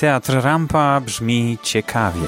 Teatr 0.00 0.40
Rampa 0.42 1.00
brzmi 1.00 1.58
ciekawie. 1.62 2.26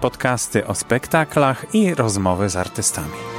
Podcasty 0.00 0.66
o 0.66 0.74
spektaklach 0.74 1.74
i 1.74 1.94
rozmowy 1.94 2.48
z 2.48 2.56
artystami. 2.56 3.37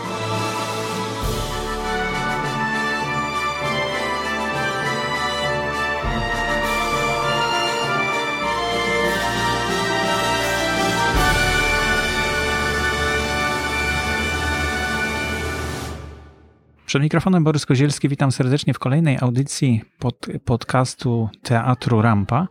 Przed 16.89 17.03
mikrofonem 17.03 17.43
Borys 17.43 17.65
Kozielski, 17.65 18.09
witam 18.09 18.31
serdecznie 18.31 18.73
w 18.73 18.79
kolejnej 18.79 19.17
audycji 19.21 19.81
pod, 19.99 20.27
podcastu 20.45 21.29
Teatru 21.43 22.01
Rampa. 22.01 22.47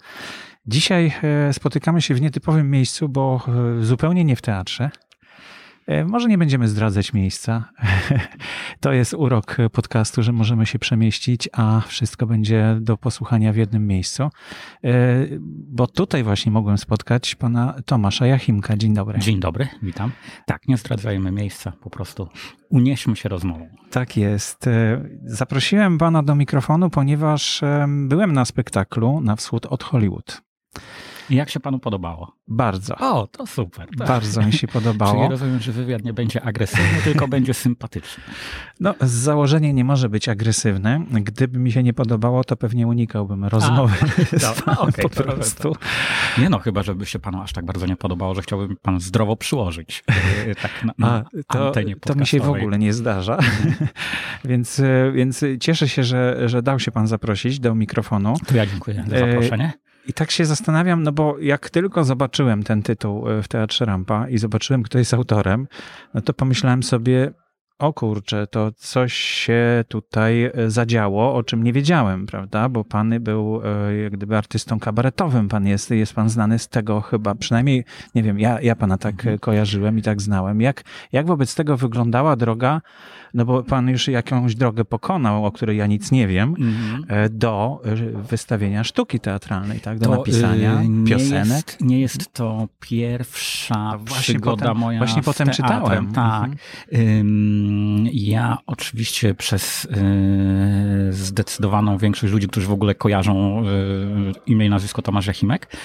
Dzisiaj 0.66 1.12
e, 1.23 1.52
spotykamy 1.52 2.02
się 2.02 2.15
w 2.15 2.20
nietypowym 2.20 2.70
miejscu, 2.70 3.09
bo 3.09 3.41
e, 3.80 3.84
zupełnie 3.84 4.24
nie 4.24 4.37
w 4.37 4.43
teatrze. 4.43 4.91
E, 5.88 6.05
może 6.05 6.28
nie 6.28 6.38
będziemy 6.38 6.69
zdradzać 6.69 7.12
miejsca. 7.12 7.65
To 8.80 8.92
jest 8.92 9.15
urok 9.15 9.56
podcastu, 9.73 10.23
że 10.23 10.33
możemy 10.33 10.66
się 10.66 10.79
przemieścić, 10.79 11.48
a 11.52 11.80
wszystko 11.87 12.27
będzie 12.27 12.79
do 12.80 12.96
posłuchania 12.96 13.52
w 13.52 13.56
jednym 13.56 13.87
miejscu. 13.87 14.23
E, 14.23 14.30
bo 15.69 15.87
tutaj 15.87 16.24
właśnie 16.24 16.52
mogłem 16.52 16.79
spotkać 16.79 17.34
pana 17.34 17.74
Tomasza 17.87 18.27
Jachimka. 18.27 18.77
Dzień 18.77 18.95
dobry. 18.95 19.19
Dzień 19.19 19.41
dobry, 19.41 19.69
witam. 19.82 20.12
Tak, 20.46 20.69
nie 20.69 20.77
zdradzajmy 20.77 21.32
miejsca, 21.32 21.73
po 21.80 21.91
prostu 21.91 22.29
unieśmy 22.68 23.16
się 23.16 23.29
rozmową. 23.29 23.68
Tak 23.91 24.16
jest. 24.16 24.66
E, 24.66 25.05
zaprosiłem 25.24 25.98
pana 25.98 26.23
do 26.23 26.34
mikrofonu, 26.34 26.91
ponieważ 26.91 27.60
byłem 27.88 28.32
na 28.32 28.45
spektaklu 28.45 29.20
na 29.20 29.37
wschód 29.37 29.66
od 29.66 29.84
Hollywood. 29.84 30.43
I 31.30 31.34
jak 31.34 31.51
się 31.51 31.60
panu 31.60 31.79
podobało? 31.79 32.32
Bardzo. 32.48 32.96
O, 32.96 33.26
to 33.26 33.46
super. 33.46 33.88
Tak. 33.98 34.09
Bardzo 34.09 34.43
mi 34.43 34.52
się 34.52 34.68
podobało. 34.79 35.15
Czyli 35.15 35.30
rozumiem, 35.30 35.60
że 35.60 35.73
wywiad 35.73 36.04
nie 36.04 36.12
będzie 36.12 36.43
agresywny, 36.43 37.02
tylko 37.04 37.29
będzie 37.38 37.54
sympatyczny. 37.54 38.24
No, 38.80 38.95
z 39.01 39.10
założenia 39.10 39.73
nie 39.73 39.85
może 39.85 40.09
być 40.09 40.29
agresywny. 40.29 41.01
Gdyby 41.10 41.59
mi 41.59 41.73
się 41.73 41.82
nie 41.82 41.93
podobało, 41.93 42.45
to 42.45 42.57
pewnie 42.57 42.87
unikałbym 42.87 43.45
rozmowy 43.45 43.95
A, 44.32 44.54
no, 44.66 44.80
okay, 44.80 45.02
po 45.02 45.09
prostu. 45.09 45.76
Nie 46.38 46.51
no, 46.51 46.59
chyba, 46.59 46.82
żeby 46.82 47.07
się 47.07 47.18
panu 47.18 47.42
aż 47.42 47.52
tak 47.52 47.65
bardzo 47.65 47.87
nie 47.87 47.96
podobało, 47.96 48.35
że 48.35 48.42
chciałbym 48.42 48.76
pan 48.82 49.01
zdrowo 49.01 49.37
przyłożyć. 49.37 50.04
E, 50.46 50.54
tak 50.54 50.85
na, 50.85 50.92
na 50.98 51.24
A, 51.48 51.52
to, 51.52 51.73
to 52.01 52.15
mi 52.15 52.26
się 52.26 52.40
w 52.40 52.48
ogóle 52.48 52.79
nie 52.79 52.92
zdarza. 52.92 53.38
więc, 54.45 54.80
e, 54.80 55.13
więc 55.13 55.45
cieszę 55.60 55.88
się, 55.88 56.04
że, 56.04 56.48
że 56.48 56.63
dał 56.63 56.79
się 56.79 56.90
pan 56.90 57.07
zaprosić 57.07 57.60
do 57.60 57.74
mikrofonu. 57.74 58.35
To 58.46 58.57
ja 58.57 58.66
dziękuję 58.66 59.04
za 59.09 59.18
zaproszenie. 59.18 59.73
I 60.09 60.12
tak 60.12 60.30
się 60.30 60.45
zastanawiam, 60.45 61.02
no 61.02 61.12
bo 61.12 61.38
jak 61.38 61.70
tylko 61.70 62.04
zobaczyłem 62.04 62.62
ten 62.62 62.82
tytuł 62.82 63.30
e, 63.30 63.42
w 63.42 63.48
Teatrze 63.48 63.84
Rampa 63.84 64.28
i 64.28 64.38
zobaczyłem, 64.38 64.82
kto 64.82 64.98
jest 64.98 65.14
autorem, 65.14 65.66
no 66.14 66.20
to 66.20 66.32
pomyślałem 66.32 66.82
sobie, 66.82 67.31
o 67.78 67.93
kurczę, 67.93 68.47
to 68.47 68.72
coś 68.76 69.12
się 69.15 69.84
tutaj 69.88 70.44
e, 70.44 70.53
zadziało, 70.71 71.34
o 71.34 71.43
czym 71.43 71.62
nie 71.65 71.72
wiedziałem, 71.72 72.26
prawda? 72.26 72.69
Bo 72.69 72.84
pan 72.84 73.20
był 73.20 73.60
e, 73.65 73.97
jak 73.97 74.12
gdyby 74.12 74.37
artystą 74.37 74.81
kabaretowym, 74.81 75.48
pan 75.48 75.66
jest, 75.66 75.91
jest 75.91 76.15
pan 76.15 76.28
znany 76.28 76.59
z 76.59 76.69
tego 76.69 77.00
chyba, 77.00 77.34
przynajmniej, 77.34 77.84
nie 78.15 78.22
wiem, 78.22 78.41
ja, 78.41 78.60
ja 78.60 78.76
pana 78.76 78.98
tak 78.98 79.15
mhm. 79.15 79.38
kojarzyłem 79.38 79.98
i 79.98 80.03
tak 80.03 80.20
znałem. 80.20 80.60
Jak, 80.60 80.84
jak 81.12 81.26
wobec 81.26 81.54
tego 81.54 81.76
wyglądała 81.76 82.37
droga 82.37 82.81
no 83.34 83.44
bo 83.44 83.62
pan 83.62 83.88
już 83.88 84.09
jakąś 84.09 84.54
drogę 84.54 84.84
pokonał, 84.84 85.47
o 85.47 85.53
której 85.53 85.76
ja 85.76 85.87
nic 85.87 86.10
nie 86.10 86.26
wiem, 86.26 86.54
mm-hmm. 86.54 87.28
do 87.28 87.81
e, 87.84 87.97
wystawienia 88.22 88.84
sztuki 88.84 89.20
teatralnej, 89.20 89.81
tak? 89.81 89.98
Do 89.98 90.06
to, 90.06 90.16
napisania 90.16 90.82
yy, 90.82 91.04
piosenek. 91.04 91.66
Jest, 91.66 91.81
nie 91.81 92.00
jest 92.00 92.32
to 92.32 92.69
pierwsza 92.81 93.98
właśnie 93.98 94.22
przygoda 94.22 94.66
potem, 94.66 94.78
moja 94.78 94.98
Właśnie 94.98 95.22
potem 95.22 95.50
czytałem. 95.50 96.12
Tak. 96.12 96.50
Mm-hmm. 96.50 96.56
Ja 98.12 98.58
oczywiście 98.66 99.34
przez 99.34 99.88
yy, 99.90 101.12
zdecydowaną 101.12 101.98
większość 101.98 102.32
ludzi, 102.32 102.48
którzy 102.48 102.66
w 102.66 102.72
ogóle 102.72 102.94
kojarzą 102.94 103.62
yy, 103.62 104.32
imię 104.46 104.66
i 104.66 104.70
nazwisko 104.70 105.02
Tomasz 105.02 105.26
Jachimek, 105.26 105.76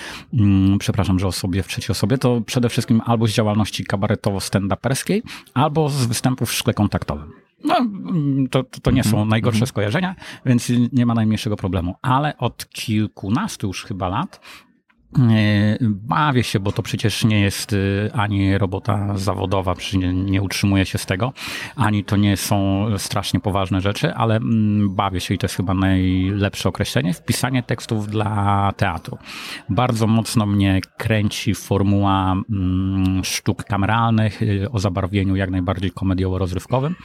przepraszam, 0.79 1.19
że 1.19 1.27
o 1.27 1.31
sobie 1.31 1.63
w 1.63 1.67
trzeciej 1.67 1.91
osobie, 1.91 2.17
to 2.17 2.41
przede 2.41 2.69
wszystkim 2.69 3.01
albo 3.05 3.27
z 3.27 3.31
działalności 3.31 3.85
kabaretowo-stand-uperskiej, 3.85 5.21
albo 5.53 5.89
z 5.89 6.05
występów 6.05 6.49
w 6.49 6.53
szkle 6.53 6.73
kontaktowym. 6.73 7.44
No, 7.63 7.88
to, 8.51 8.63
to, 8.63 8.91
nie 8.91 9.03
są 9.03 9.09
mhm, 9.09 9.29
najgorsze 9.29 9.57
mhm. 9.57 9.67
skojarzenia, 9.67 10.15
więc 10.45 10.71
nie 10.94 11.05
ma 11.05 11.13
najmniejszego 11.13 11.57
problemu. 11.57 11.95
Ale 12.01 12.38
od 12.38 12.69
kilkunastu 12.69 13.67
już 13.67 13.83
chyba 13.83 14.07
lat 14.07 14.39
e, 14.39 14.72
Bawię 15.81 16.44
się, 16.44 16.59
bo 16.59 16.72
to 16.72 16.84
przecież 16.84 17.24
nie 17.24 17.41
jest 17.41 17.74
e, 17.74 17.78
ani 18.16 18.57
robota 18.57 19.18
zawodowa, 19.18 19.75
nie, 20.13 20.41
utrzymuję 20.41 20.85
się 20.85 20.97
z 20.97 21.06
tego, 21.06 21.34
ani 21.75 22.03
to 22.03 22.16
nie 22.16 22.38
są 22.38 22.85
strasznie 22.97 23.40
poważne 23.40 23.81
rzeczy, 23.81 24.13
ale 24.13 24.35
mm, 24.35 24.96
bawię 24.96 25.22
się 25.22 25.34
i 25.34 25.38
to 25.38 25.46
jest 25.46 25.56
chyba 25.56 25.74
najlepsze 25.74 26.69
określenie, 26.69 27.13
wpisanie 27.13 27.63
tekstów 27.63 28.07
dla 28.07 28.72
teatru. 28.78 29.18
Bardzo 29.69 30.07
mocno 30.07 30.46
mnie 30.46 30.81
kręci 30.97 31.56
formuła 31.56 32.35
mm, 32.50 33.24
sztuk 33.24 33.63
kameralnych 33.63 34.41
e, 34.44 34.72
o 34.72 34.80
zabarwieniu 34.80 35.35
jak 35.35 35.50
najbardziej 35.50 35.91
komediowo-rozrywkowym. 35.91 36.95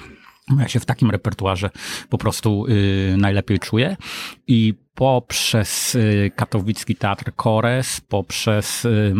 Ja 0.58 0.68
się 0.68 0.80
w 0.80 0.86
takim 0.86 1.10
repertuarze 1.10 1.70
po 2.08 2.18
prostu 2.18 2.66
y, 2.66 3.14
najlepiej 3.18 3.58
czuję. 3.58 3.96
I 4.46 4.74
poprzez 4.98 5.94
y, 5.94 6.30
katowicki 6.36 6.96
teatr 6.96 7.32
Kores, 7.36 8.00
poprzez 8.00 8.84
y, 8.84 9.14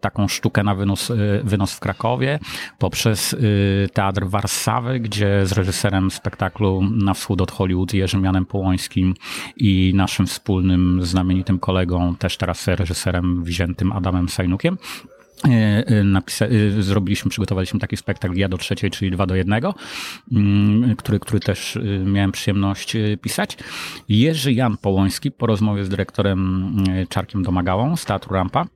taką 0.00 0.28
sztukę 0.28 0.62
na 0.62 0.74
wynos, 0.74 1.10
y, 1.10 1.40
wynos 1.44 1.72
w 1.72 1.80
Krakowie, 1.80 2.38
poprzez 2.78 3.32
y, 3.32 3.88
teatr 3.92 4.26
Warszawy, 4.26 5.00
gdzie 5.00 5.46
z 5.46 5.52
reżyserem 5.52 6.10
spektaklu 6.10 6.82
Na 6.82 7.14
wschód 7.14 7.40
od 7.40 7.50
Hollywood 7.50 7.94
Jerzym 7.94 8.24
Janem 8.24 8.46
Połońskim 8.46 9.14
i 9.56 9.92
naszym 9.94 10.26
wspólnym 10.26 11.00
znamienitym 11.02 11.58
kolegą, 11.58 12.16
też 12.16 12.36
teraz 12.36 12.66
reżyserem 12.66 13.44
wziętym 13.44 13.92
Adamem 13.92 14.28
Sajnukiem, 14.28 14.78
napisa- 16.04 16.78
e, 16.78 16.82
zrobiliśmy, 16.82 17.30
przygotowaliśmy 17.30 17.80
taki 17.80 17.96
spektakl 17.96 18.36
ja 18.36 18.48
do 18.48 18.58
trzeciej, 18.58 18.90
czyli 18.90 19.10
dwa 19.10 19.26
do 19.26 19.34
jednego, 19.34 19.74
mm, 20.32 20.96
który, 20.96 21.20
który 21.20 21.40
też 21.40 21.78
miałem 22.04 22.32
przyjemność 22.32 22.96
pisać. 23.22 23.56
Jerzy 24.08 24.52
Jan 24.52 24.76
Połoński 24.76 25.30
po 25.30 25.46
rozmowie 25.46 25.84
z 25.84 25.88
dyrektorem 25.88 26.74
Czarkiem 27.08 27.42
Domagałą 27.42 27.96
z 27.96 28.04
Teatru 28.04 28.34
Rampa 28.34 28.66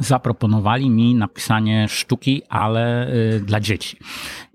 zaproponowali 0.00 0.90
mi 0.90 1.14
napisanie 1.14 1.88
sztuki, 1.88 2.42
ale 2.48 3.12
dla 3.40 3.60
dzieci. 3.60 3.96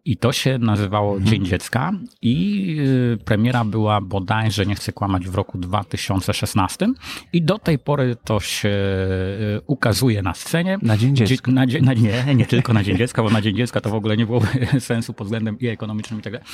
I 0.05 0.17
to 0.17 0.31
się 0.31 0.57
nazywało 0.57 1.13
mhm. 1.13 1.29
Dzień 1.29 1.45
Dziecka 1.45 1.91
i 2.21 2.77
y, 3.13 3.17
premiera 3.25 3.65
była 3.65 4.01
bodajże, 4.01 4.65
nie 4.65 4.75
chcę 4.75 4.91
kłamać, 4.91 5.27
w 5.27 5.35
roku 5.35 5.57
2016 5.57 6.87
i 7.33 7.41
do 7.41 7.59
tej 7.59 7.79
pory 7.79 8.15
to 8.23 8.39
się 8.39 8.69
y, 8.69 9.61
ukazuje 9.67 10.21
na 10.21 10.33
scenie. 10.33 10.77
Na 10.81 10.97
Dzień 10.97 11.15
Dziecka? 11.15 11.51
Na, 11.51 11.65
na, 11.81 11.93
nie, 11.93 12.35
nie 12.35 12.45
tylko 12.45 12.73
na 12.73 12.83
Dzień 12.83 12.97
Dziecka, 12.97 13.23
bo 13.23 13.29
na 13.29 13.41
Dzień 13.41 13.55
Dziecka 13.55 13.81
to 13.81 13.89
w 13.89 13.93
ogóle 13.93 14.17
nie 14.17 14.25
byłoby 14.25 14.47
sensu 14.79 15.13
pod 15.13 15.27
względem 15.27 15.59
i 15.59 15.67
ekonomicznym 15.67 16.19
i 16.19 16.23
tak 16.23 16.33
dalej. 16.33 16.47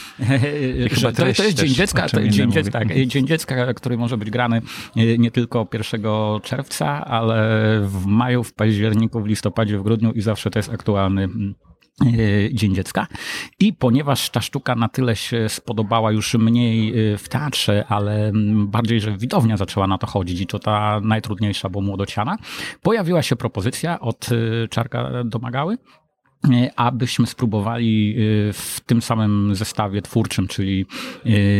To, 1.01 1.11
to 1.11 1.27
jest 1.27 1.57
Dzień 1.57 1.69
Dziecka, 1.69 2.09
to, 2.09 2.27
dzień, 2.27 2.51
dziecka 2.51 2.71
tak, 2.71 3.07
dzień 3.07 3.27
Dziecka, 3.27 3.73
który 3.73 3.97
może 3.97 4.17
być 4.17 4.29
grany 4.29 4.61
y, 4.97 5.17
nie 5.19 5.31
tylko 5.31 5.67
1 5.73 6.01
czerwca, 6.43 7.05
ale 7.05 7.37
w 7.81 8.05
maju, 8.05 8.43
w 8.43 8.53
październiku, 8.53 9.21
w 9.21 9.25
listopadzie, 9.25 9.77
w 9.77 9.83
grudniu 9.83 10.11
i 10.11 10.21
zawsze 10.21 10.49
to 10.49 10.59
jest 10.59 10.73
aktualny 10.73 11.23
mm, 11.23 11.55
Dzień 12.51 12.75
Dziecka. 12.75 13.07
I 13.59 13.73
ponieważ 13.73 14.29
ta 14.29 14.41
sztuka 14.41 14.75
na 14.75 14.89
tyle 14.89 15.15
się 15.15 15.49
spodobała 15.49 16.11
już 16.11 16.33
mniej 16.33 16.89
e, 17.13 17.17
w 17.17 17.29
teatrze, 17.29 17.85
ale 17.87 18.31
bardziej, 18.65 19.01
że 19.01 19.17
widownia 19.17 19.57
zaczęła 19.57 19.87
na 19.87 19.97
to 19.97 20.07
chodzić 20.07 20.41
i 20.41 20.47
to 20.47 20.59
ta 20.59 20.99
najtrudniejsza, 21.03 21.69
bo 21.69 21.81
młodociana, 21.81 22.37
pojawiła 22.81 23.21
się 23.21 23.35
propozycja 23.35 23.99
od 23.99 24.29
e, 24.31 24.67
Czarka 24.67 25.23
Domagały, 25.25 25.77
abyśmy 26.75 27.27
spróbowali 27.27 28.15
w 28.53 28.79
tym 28.85 29.01
samym 29.01 29.55
zestawie 29.55 30.01
twórczym, 30.01 30.47
czyli 30.47 30.85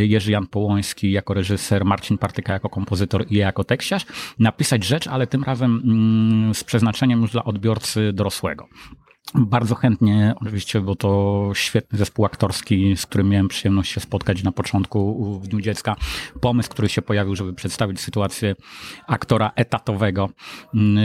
Jerzy 0.02 0.32
Jan 0.32 0.48
Połoński 0.48 1.12
jako 1.12 1.34
reżyser, 1.34 1.86
Marcin 1.86 2.18
Partyka 2.18 2.54
jako 2.54 2.70
kompozytor 2.70 3.26
i 3.30 3.36
ja 3.36 3.46
jako 3.46 3.64
tekściarz, 3.64 4.06
napisać 4.40 4.84
rzecz, 4.84 5.08
ale 5.08 5.28
tym 5.28 5.44
razem 5.44 5.82
mm, 5.84 6.54
z 6.54 6.64
przeznaczeniem 6.64 7.22
już 7.22 7.32
dla 7.32 7.44
odbiorcy 7.44 8.14
dorosłego. 8.14 8.68
Bardzo 9.36 9.76
chętnie, 9.76 10.34
oczywiście, 10.42 10.82
bo 10.82 10.96
to 10.96 11.52
świetny 11.54 11.98
zespół 11.98 12.26
aktorski, 12.26 12.98
z 12.98 13.06
którym 13.06 13.30
miałem 13.30 13.48
przyjemność 13.48 13.92
się 13.92 14.00
spotkać 14.00 14.44
na 14.44 14.52
początku 14.52 15.40
w 15.40 15.48
Dniu 15.48 15.62
Dziecka. 15.62 15.96
Pomysł, 16.42 16.70
który 16.70 16.90
się 16.90 17.02
pojawił, 17.02 17.36
żeby 17.36 17.54
przedstawić 17.54 18.00
sytuację 18.00 18.56
aktora 19.08 19.52
etatowego 19.56 20.30
mm, 20.74 20.96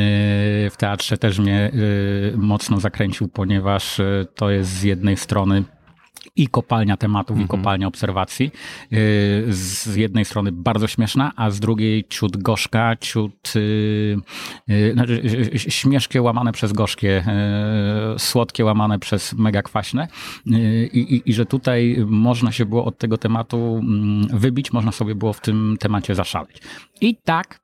w 0.71 0.75
teatrze, 0.77 1.19
też 1.19 1.39
mnie 1.39 1.71
y, 1.75 2.37
mocno 2.37 2.81
zakręcił, 2.81 3.29
ponieważ 3.29 3.99
y, 3.99 4.27
to 4.35 4.51
jest 4.51 4.71
z 4.71 4.83
jednej 4.83 5.17
strony 5.17 5.65
i 6.37 6.49
kopalnia 6.49 6.97
tematów, 6.97 7.37
Mhm. 7.37 7.45
i 7.47 7.49
kopalnia 7.49 7.87
obserwacji. 7.87 8.51
Yy, 8.91 8.99
Z 9.49 9.97
jednej 9.97 10.25
strony 10.25 10.53
bardzo 10.53 10.87
śmieszna, 10.89 11.33
a 11.37 11.51
z 11.51 11.61
drugiej 11.61 12.05
ciut 12.09 12.37
gorzka, 12.37 12.97
ciut 12.97 13.53
yy, 14.69 14.93
znaczy, 14.93 15.23
śmieszkie 15.57 16.23
łamane 16.23 16.53
przez 16.53 16.73
gorzkie, 16.73 17.25
yy, 18.13 18.19
słodkie 18.19 18.65
łamane 18.65 18.99
przez 18.99 19.33
mega 19.33 19.63
kwaśne. 19.63 20.09
I, 20.47 20.99
i, 20.99 21.31
I 21.31 21.33
że 21.35 21.47
tutaj 21.47 21.97
można 22.07 22.53
się 22.53 22.67
było 22.67 22.85
od 22.85 22.99
tego 22.99 23.19
tematu 23.19 23.81
mm, 23.83 24.39
wybić, 24.39 24.73
można 24.73 24.93
sobie 24.93 25.15
było 25.15 25.33
w 25.33 25.41
tym 25.41 25.77
temacie 25.81 26.15
zaszaleć. 26.15 26.59
I 27.01 27.17
tak 27.25 27.61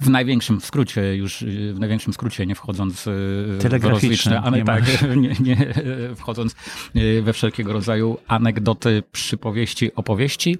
w 0.00 0.08
największym 0.08 0.60
skrócie, 0.60 1.16
już 1.16 1.42
yy, 1.42 1.74
w 1.74 1.80
największym 1.80 2.12
skrócie, 2.12 2.46
nie 2.46 2.54
wchodząc 2.54 3.06
yy, 3.06 3.12
w 3.78 3.84
rozliczne, 3.84 4.40
ale 4.40 4.58
nie 4.58 4.64
tak, 4.64 4.84
nie, 5.16 5.34
nie 5.40 5.74
wchodząc 6.16 6.56
e, 6.94 7.22
we 7.22 7.32
wszelkiego 7.32 7.72
rodzaju 7.72 8.18
anegdoty, 8.28 9.02
przypowieści, 9.12 9.94
opowieści, 9.94 10.58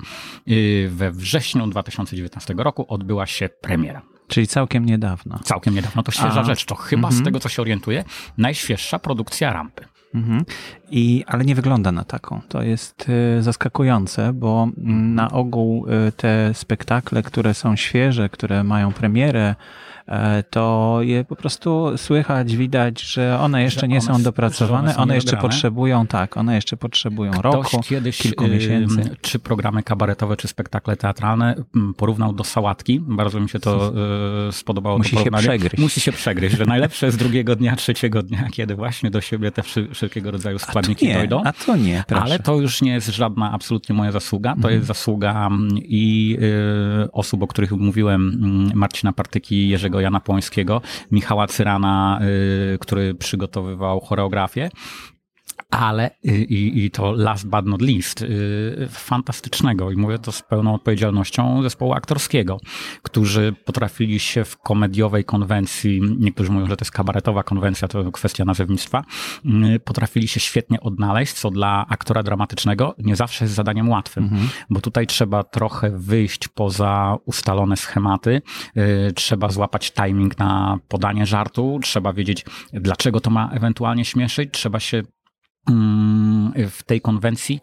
we 0.88 1.12
wrześniu 1.12 1.66
2019 1.66 2.54
roku 2.56 2.86
odbyła 2.88 3.26
się 3.26 3.48
premiera. 3.48 4.02
Czyli 4.30 4.46
całkiem 4.46 4.86
niedawno. 4.86 5.38
Całkiem 5.44 5.74
niedawno, 5.74 6.02
to 6.02 6.12
świeża 6.12 6.40
A, 6.40 6.44
rzecz. 6.44 6.64
To 6.64 6.74
chyba 6.74 7.08
mhm. 7.08 7.22
z 7.22 7.24
tego, 7.24 7.40
co 7.40 7.48
się 7.48 7.62
orientuję, 7.62 8.04
najświeższa 8.38 8.98
produkcja 8.98 9.52
rampy. 9.52 9.84
Mhm. 10.14 10.44
I, 10.90 11.24
ale 11.26 11.44
nie 11.44 11.54
wygląda 11.54 11.92
na 11.92 12.04
taką. 12.04 12.40
To 12.48 12.62
jest 12.62 13.06
y, 13.38 13.42
zaskakujące, 13.42 14.32
bo 14.32 14.68
mm, 14.78 15.14
na 15.14 15.30
ogół 15.30 15.86
y, 16.08 16.12
te 16.12 16.54
spektakle, 16.54 17.22
które 17.22 17.54
są 17.54 17.76
świeże, 17.76 18.28
które 18.28 18.64
mają 18.64 18.92
premierę, 18.92 19.54
to 20.50 20.98
je 21.02 21.24
po 21.24 21.36
prostu 21.36 21.92
słychać, 21.96 22.56
widać, 22.56 23.02
że 23.02 23.38
one 23.40 23.62
jeszcze 23.62 23.80
Że 23.80 23.88
nie 23.88 23.98
one 23.98 24.16
są 24.16 24.22
dopracowane, 24.22 24.78
one 24.88 24.94
są 24.94 25.00
one 25.00 25.14
jeszcze 25.14 25.36
potrzebują, 25.36 26.06
tak, 26.06 26.36
one 26.36 26.54
jeszcze 26.54 26.76
potrzebują 26.76 27.32
roku, 27.32 27.68
Ktoś 27.68 27.88
kiedyś, 27.88 28.18
kilku 28.18 28.44
e, 28.44 28.48
miesięcy. 28.48 29.16
czy 29.20 29.38
programy 29.38 29.82
kabaretowe, 29.82 30.36
czy 30.36 30.48
spektakle 30.48 30.96
teatralne 30.96 31.54
porównał 31.96 32.32
do 32.32 32.44
sałatki. 32.44 33.00
Bardzo 33.00 33.40
mi 33.40 33.48
się 33.48 33.60
to 33.60 33.92
e, 34.48 34.52
spodobało. 34.52 34.98
Musi 34.98 35.16
to 35.16 35.24
się 35.24 35.30
przegryźć. 35.30 35.78
Musi 35.78 36.00
się 36.00 36.12
przegryźć, 36.12 36.56
że 36.56 36.66
najlepsze 36.66 37.06
jest 37.06 37.18
drugiego 37.18 37.56
dnia, 37.56 37.76
trzeciego 37.76 38.22
dnia, 38.22 38.48
kiedy 38.52 38.74
właśnie 38.74 39.10
do 39.10 39.20
siebie 39.20 39.50
te 39.50 39.62
wszelkiego 39.94 40.30
rodzaju 40.30 40.56
A 40.56 40.58
składniki 40.58 41.06
nie, 41.06 41.14
dojdą. 41.14 41.42
a 41.44 41.52
to 41.52 41.76
nie, 41.76 42.04
proszę. 42.08 42.22
Ale 42.22 42.38
to 42.38 42.56
już 42.56 42.82
nie 42.82 42.92
jest 42.92 43.08
żadna 43.08 43.52
absolutnie 43.52 43.94
moja 43.94 44.12
zasługa. 44.12 44.50
To 44.50 44.56
Mhm. 44.56 44.74
jest 44.74 44.86
zasługa 44.86 45.46
mm, 45.46 45.68
i 45.78 46.36
y, 47.04 47.12
osób, 47.12 47.42
o 47.42 47.46
których 47.46 47.72
mówiłem, 47.72 48.38
mm, 48.42 48.70
Marcina 48.74 49.12
Partyki, 49.12 49.68
Jerzego 49.68 49.99
Jana 50.00 50.20
Płońskiego, 50.20 50.80
Michała 51.10 51.46
Cyrana, 51.46 52.20
y, 52.74 52.78
który 52.78 53.14
przygotowywał 53.14 54.00
choreografię. 54.00 54.70
Ale 55.70 56.10
i, 56.22 56.84
i 56.84 56.90
to 56.90 57.12
last 57.12 57.46
but 57.46 57.66
not 57.66 57.82
least, 57.82 58.22
y, 58.22 58.88
fantastycznego, 58.90 59.90
i 59.90 59.96
mówię 59.96 60.18
to 60.18 60.32
z 60.32 60.42
pełną 60.42 60.74
odpowiedzialnością 60.74 61.62
zespołu 61.62 61.92
aktorskiego, 61.92 62.60
którzy 63.02 63.54
potrafili 63.64 64.20
się 64.20 64.44
w 64.44 64.56
komediowej 64.58 65.24
konwencji, 65.24 66.00
niektórzy 66.18 66.52
mówią, 66.52 66.66
że 66.66 66.76
to 66.76 66.82
jest 66.82 66.92
kabaretowa 66.92 67.42
konwencja, 67.42 67.88
to 67.88 68.12
kwestia 68.12 68.44
nazewnictwa, 68.44 69.04
y, 69.74 69.80
potrafili 69.80 70.28
się 70.28 70.40
świetnie 70.40 70.80
odnaleźć, 70.80 71.32
co 71.32 71.50
dla 71.50 71.86
aktora 71.88 72.22
dramatycznego 72.22 72.94
nie 72.98 73.16
zawsze 73.16 73.44
jest 73.44 73.54
zadaniem 73.54 73.88
łatwym, 73.88 74.24
Mhm. 74.24 74.48
bo 74.70 74.80
tutaj 74.80 75.06
trzeba 75.06 75.42
trochę 75.44 75.90
wyjść 75.90 76.48
poza 76.48 77.16
ustalone 77.24 77.76
schematy, 77.76 78.42
y, 79.08 79.12
trzeba 79.12 79.48
złapać 79.48 79.92
timing 79.92 80.38
na 80.38 80.78
podanie 80.88 81.26
żartu, 81.26 81.78
trzeba 81.82 82.12
wiedzieć, 82.12 82.44
dlaczego 82.72 83.20
to 83.20 83.30
ma 83.30 83.50
ewentualnie 83.52 84.04
śmieszyć, 84.04 84.50
trzeba 84.52 84.80
się 84.80 85.02
w 86.70 86.82
tej 86.86 87.00
konwencji, 87.00 87.60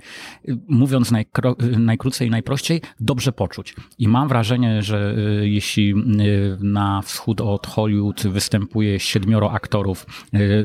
mówiąc 0.67 1.11
najkro- 1.11 1.77
najkrócej 1.79 2.27
i 2.27 2.31
najprościej, 2.31 2.81
dobrze 2.99 3.31
poczuć. 3.31 3.75
I 3.99 4.07
mam 4.07 4.27
wrażenie, 4.27 4.83
że 4.83 5.15
y, 5.41 5.49
jeśli 5.49 5.91
y, 5.91 6.57
na 6.61 7.01
wschód 7.01 7.41
od 7.41 7.67
Hollywood 7.67 8.27
występuje 8.27 8.99
siedmioro 8.99 9.51
aktorów, 9.51 10.05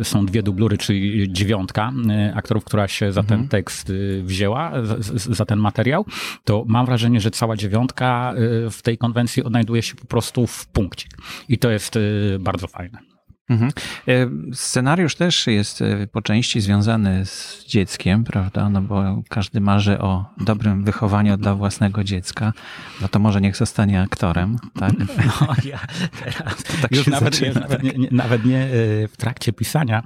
y, 0.00 0.04
są 0.04 0.26
dwie 0.26 0.42
dublury, 0.42 0.78
czyli 0.78 1.32
dziewiątka 1.32 1.92
aktorów, 2.34 2.64
która 2.64 2.88
się 2.88 3.12
za 3.12 3.22
ten 3.22 3.48
tekst 3.48 3.90
y, 3.90 4.22
wzięła, 4.22 4.72
za, 5.14 5.44
ten 5.44 5.58
materiał, 5.58 6.06
to 6.44 6.64
mam 6.66 6.86
wrażenie, 6.86 7.20
że 7.20 7.30
cała 7.30 7.56
dziewiątka 7.56 8.34
w 8.70 8.82
tej 8.82 8.98
konwencji 8.98 9.44
odnajduje 9.44 9.82
się 9.82 9.94
po 9.94 10.06
prostu 10.06 10.46
w 10.46 10.66
punkcie. 10.66 11.08
I 11.48 11.58
to 11.58 11.70
jest 11.70 11.98
bardzo 12.40 12.66
fajne. 12.66 13.11
Mhm. 13.48 13.72
E, 14.08 14.12
Scenariusz 14.54 15.14
też 15.14 15.46
jest 15.46 15.82
e, 15.82 16.06
po 16.06 16.22
części 16.22 16.60
związany 16.60 17.26
z 17.26 17.64
dzieckiem, 17.66 18.24
prawda? 18.24 18.68
No 18.70 18.82
bo 18.82 19.22
każdy 19.28 19.60
marzy 19.60 19.98
o 19.98 20.24
dobrym 20.40 20.84
wychowaniu 20.84 21.36
dla 21.36 21.54
własnego 21.54 22.04
dziecka. 22.04 22.52
No 23.00 23.08
to 23.08 23.18
może 23.18 23.40
niech 23.40 23.56
zostanie 23.56 24.00
aktorem, 24.00 24.56
tak? 24.74 24.92
No, 25.40 25.54
ja 25.64 25.78
teraz 26.24 26.62
Tak 26.82 26.92
już 26.92 27.04
się 27.04 27.10
nawet, 27.10 27.34
zaczyna, 27.34 27.52
nie, 27.52 27.60
nawet, 27.60 27.82
nie, 27.82 28.08
nawet 28.10 28.44
nie 28.44 28.58
e, 28.58 28.68
w 29.08 29.16
trakcie 29.16 29.52
pisania, 29.52 30.02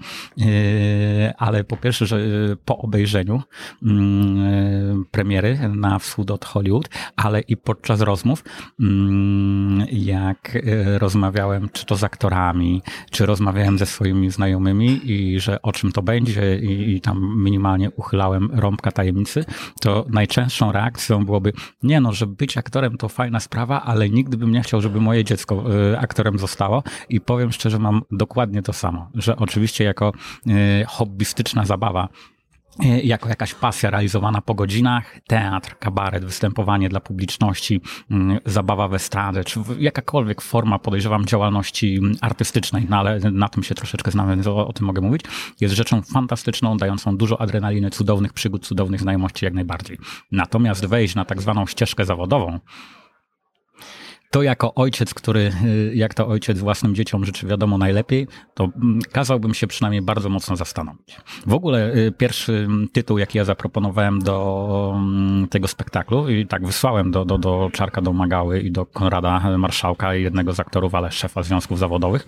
ale 1.39 1.65
po 1.65 1.77
pierwsze, 1.77 2.07
że 2.07 2.19
po 2.65 2.79
obejrzeniu 2.79 3.43
mm, 3.83 5.05
premiery 5.11 5.59
na 5.69 5.99
wschód 5.99 6.31
od 6.31 6.45
Hollywood, 6.45 6.89
ale 7.17 7.41
i 7.41 7.57
podczas 7.57 8.01
rozmów, 8.01 8.45
mm, 8.81 9.87
jak 9.93 10.59
rozmawiałem 10.99 11.69
czy 11.73 11.87
to 11.87 11.97
z 11.97 12.05
aktorami, 12.05 12.83
czy 13.11 13.26
rozmawiałem 13.27 13.79
ze 13.79 13.87
swoimi 13.87 14.31
znajomymi 14.31 15.11
i 15.11 15.41
że 15.41 15.63
o 15.63 15.73
czym 15.73 15.93
to 15.93 16.03
będzie 16.03 16.59
i, 16.59 16.95
i 16.97 17.01
tam 17.01 17.45
minimalnie 17.45 17.91
uchylałem 17.91 18.51
rąbka 18.53 18.93
tajemnicy, 18.93 19.45
to 19.81 20.07
najczęstszą 20.09 20.73
reakcją 20.73 21.25
byłoby, 21.25 21.53
nie 21.83 22.01
no, 22.01 22.13
że 22.13 22.27
być 22.27 22.57
aktorem 22.57 22.97
to 22.97 23.09
fajna 23.09 23.41
sprawa, 23.41 23.83
ale 23.83 24.11
nigdy 24.11 24.37
bym 24.37 24.53
nie 24.53 24.63
chciał, 24.63 24.81
żeby 24.81 25.01
moje 25.01 25.25
dziecko 25.25 25.65
y, 25.93 25.99
aktorem 25.99 26.39
zostało. 26.39 26.83
I 27.09 27.21
powiem 27.21 27.53
szczerze, 27.53 27.79
mam 27.79 28.03
dokładnie 28.11 28.63
to 28.63 28.73
samo, 28.73 29.11
że 29.15 29.37
oczywiście 29.37 29.85
jako 29.85 30.13
y, 30.47 30.85
hobbystyczna 30.89 31.65
zabawa 31.65 32.09
jako 33.05 33.29
jakaś 33.29 33.55
pasja 33.55 33.91
realizowana 33.91 34.41
po 34.43 34.55
godzinach, 34.55 35.21
teatr, 35.27 35.79
kabaret, 35.79 36.25
występowanie 36.25 36.89
dla 36.89 37.01
publiczności, 37.01 37.81
mm, 38.11 38.39
zabawa 38.45 38.89
w 38.89 38.95
estradę, 38.95 39.45
czy 39.45 39.61
jakakolwiek 39.79 40.41
forma, 40.41 40.79
podejrzewam, 40.79 41.25
działalności 41.25 41.97
mm, 41.97 42.17
artystycznej, 42.21 42.87
no 42.89 42.97
ale 42.97 43.21
na 43.21 43.49
tym 43.49 43.63
się 43.63 43.75
troszeczkę 43.75 44.11
znam, 44.11 44.29
więc 44.29 44.47
o, 44.47 44.69
o 44.69 44.73
tym 44.73 44.87
mogę 44.87 45.01
mówić, 45.01 45.23
jest 45.61 45.75
rzeczą 45.75 46.03
fantastyczną, 46.03 46.77
dającą 46.77 47.17
dużo 47.17 47.41
adrenaliny, 47.41 47.91
cudownych 47.91 48.33
przygód, 48.33 48.67
cudownych 48.67 49.01
znajomości 49.01 49.45
jak 49.45 49.55
najbardziej. 49.55 49.99
Natomiast 50.33 50.87
wejść 50.87 51.15
na 51.15 51.25
tak 51.25 51.43
zwaną 51.43 51.67
ścieżkę 51.67 52.05
zawodową, 52.05 52.61
to 54.31 54.43
jako 54.43 54.75
ojciec, 54.75 55.15
który 55.15 55.53
y, 55.65 55.93
jak 55.95 56.15
to 56.15 56.29
ojciec 56.29 56.59
własnym 56.59 56.95
dzieciom 56.95 57.25
życzy 57.25 57.47
wiadomo 57.47 57.79
najlepiej, 57.79 58.27
to 58.55 58.65
mm, 58.65 59.01
kazałbym 59.13 59.55
się 59.55 59.67
przynajmniej 59.67 60.03
bardzo 60.03 60.29
mocno 60.29 60.57
zastanowić. 60.57 61.17
W 61.47 61.55
ogóle 61.55 61.95
y, 61.95 62.13
pierwszy 62.13 62.53
mm, 62.53 62.89
tytuł, 62.89 63.19
jaki 63.19 63.39
ja 63.39 63.45
zaproponowałem 63.45 64.23
do 64.23 64.93
mm, 64.97 65.49
tego 65.49 65.69
spektaklu 65.69 66.29
i 66.29 66.47
tak 66.47 66.67
wysłałem 66.67 67.11
do, 67.11 67.25
do, 67.25 67.39
do 67.39 67.71
Czarka 67.73 68.01
Domagały 68.01 68.61
i 68.61 68.71
do 68.73 68.87
Konrada 68.87 69.59
Marszałka, 69.59 70.15
jednego 70.15 70.53
z 70.53 70.61
aktorów, 70.61 70.95
ale 70.95 71.13
szefa 71.13 71.43
związków 71.43 71.79
zawodowych, 71.79 72.27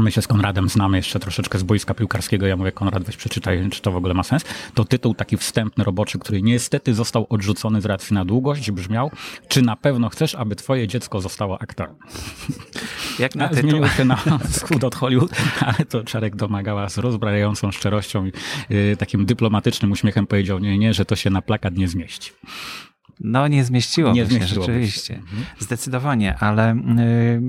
My 0.00 0.12
się 0.12 0.22
z 0.22 0.26
Konradem 0.26 0.68
znamy 0.68 0.96
jeszcze 0.96 1.20
troszeczkę 1.20 1.58
z 1.58 1.62
boiska 1.62 1.94
piłkarskiego. 1.94 2.46
Ja 2.46 2.56
mówię, 2.56 2.72
Konrad, 2.72 3.04
weź 3.04 3.16
przeczytaj, 3.16 3.68
czy 3.70 3.82
to 3.82 3.92
w 3.92 3.96
ogóle 3.96 4.14
ma 4.14 4.22
sens. 4.22 4.44
To 4.74 4.84
tytuł 4.84 5.14
taki 5.14 5.36
wstępny, 5.36 5.84
roboczy, 5.84 6.18
który 6.18 6.42
niestety 6.42 6.94
został 6.94 7.26
odrzucony 7.30 7.80
z 7.80 7.86
racji 7.86 8.14
na 8.14 8.24
długość, 8.24 8.70
brzmiał, 8.70 9.10
czy 9.48 9.62
na 9.62 9.76
pewno 9.76 10.08
chcesz, 10.08 10.34
aby 10.34 10.56
twoje 10.56 10.88
dziecko 10.88 11.20
zostało 11.20 11.62
aktorem? 11.62 11.94
Jak 13.18 13.34
na 13.34 13.48
tytuł? 13.48 13.70
Zmienił 13.70 13.88
się 13.88 14.04
na 14.04 14.16
wschód 14.50 14.84
od 14.84 14.94
Hollywood, 14.94 15.30
ale 15.60 15.86
to 15.88 16.04
Czarek 16.04 16.36
domagała 16.36 16.88
z 16.88 16.98
rozbrajającą 16.98 17.72
szczerością 17.72 18.26
i 18.26 18.32
y, 18.74 18.96
takim 18.96 19.26
dyplomatycznym 19.26 19.92
uśmiechem 19.92 20.26
powiedział, 20.26 20.58
nie, 20.58 20.78
nie, 20.78 20.94
że 20.94 21.04
to 21.04 21.16
się 21.16 21.30
na 21.30 21.42
plakat 21.42 21.76
nie 21.76 21.88
zmieści. 21.88 22.32
No 23.20 23.48
nie 23.48 23.64
zmieściło 23.64 24.12
Nie 24.12 24.26
się. 24.26 24.46
rzeczywiście. 24.46 25.14
Mhm. 25.14 25.44
Zdecydowanie, 25.58 26.36
ale 26.38 26.74
y, 26.74 27.40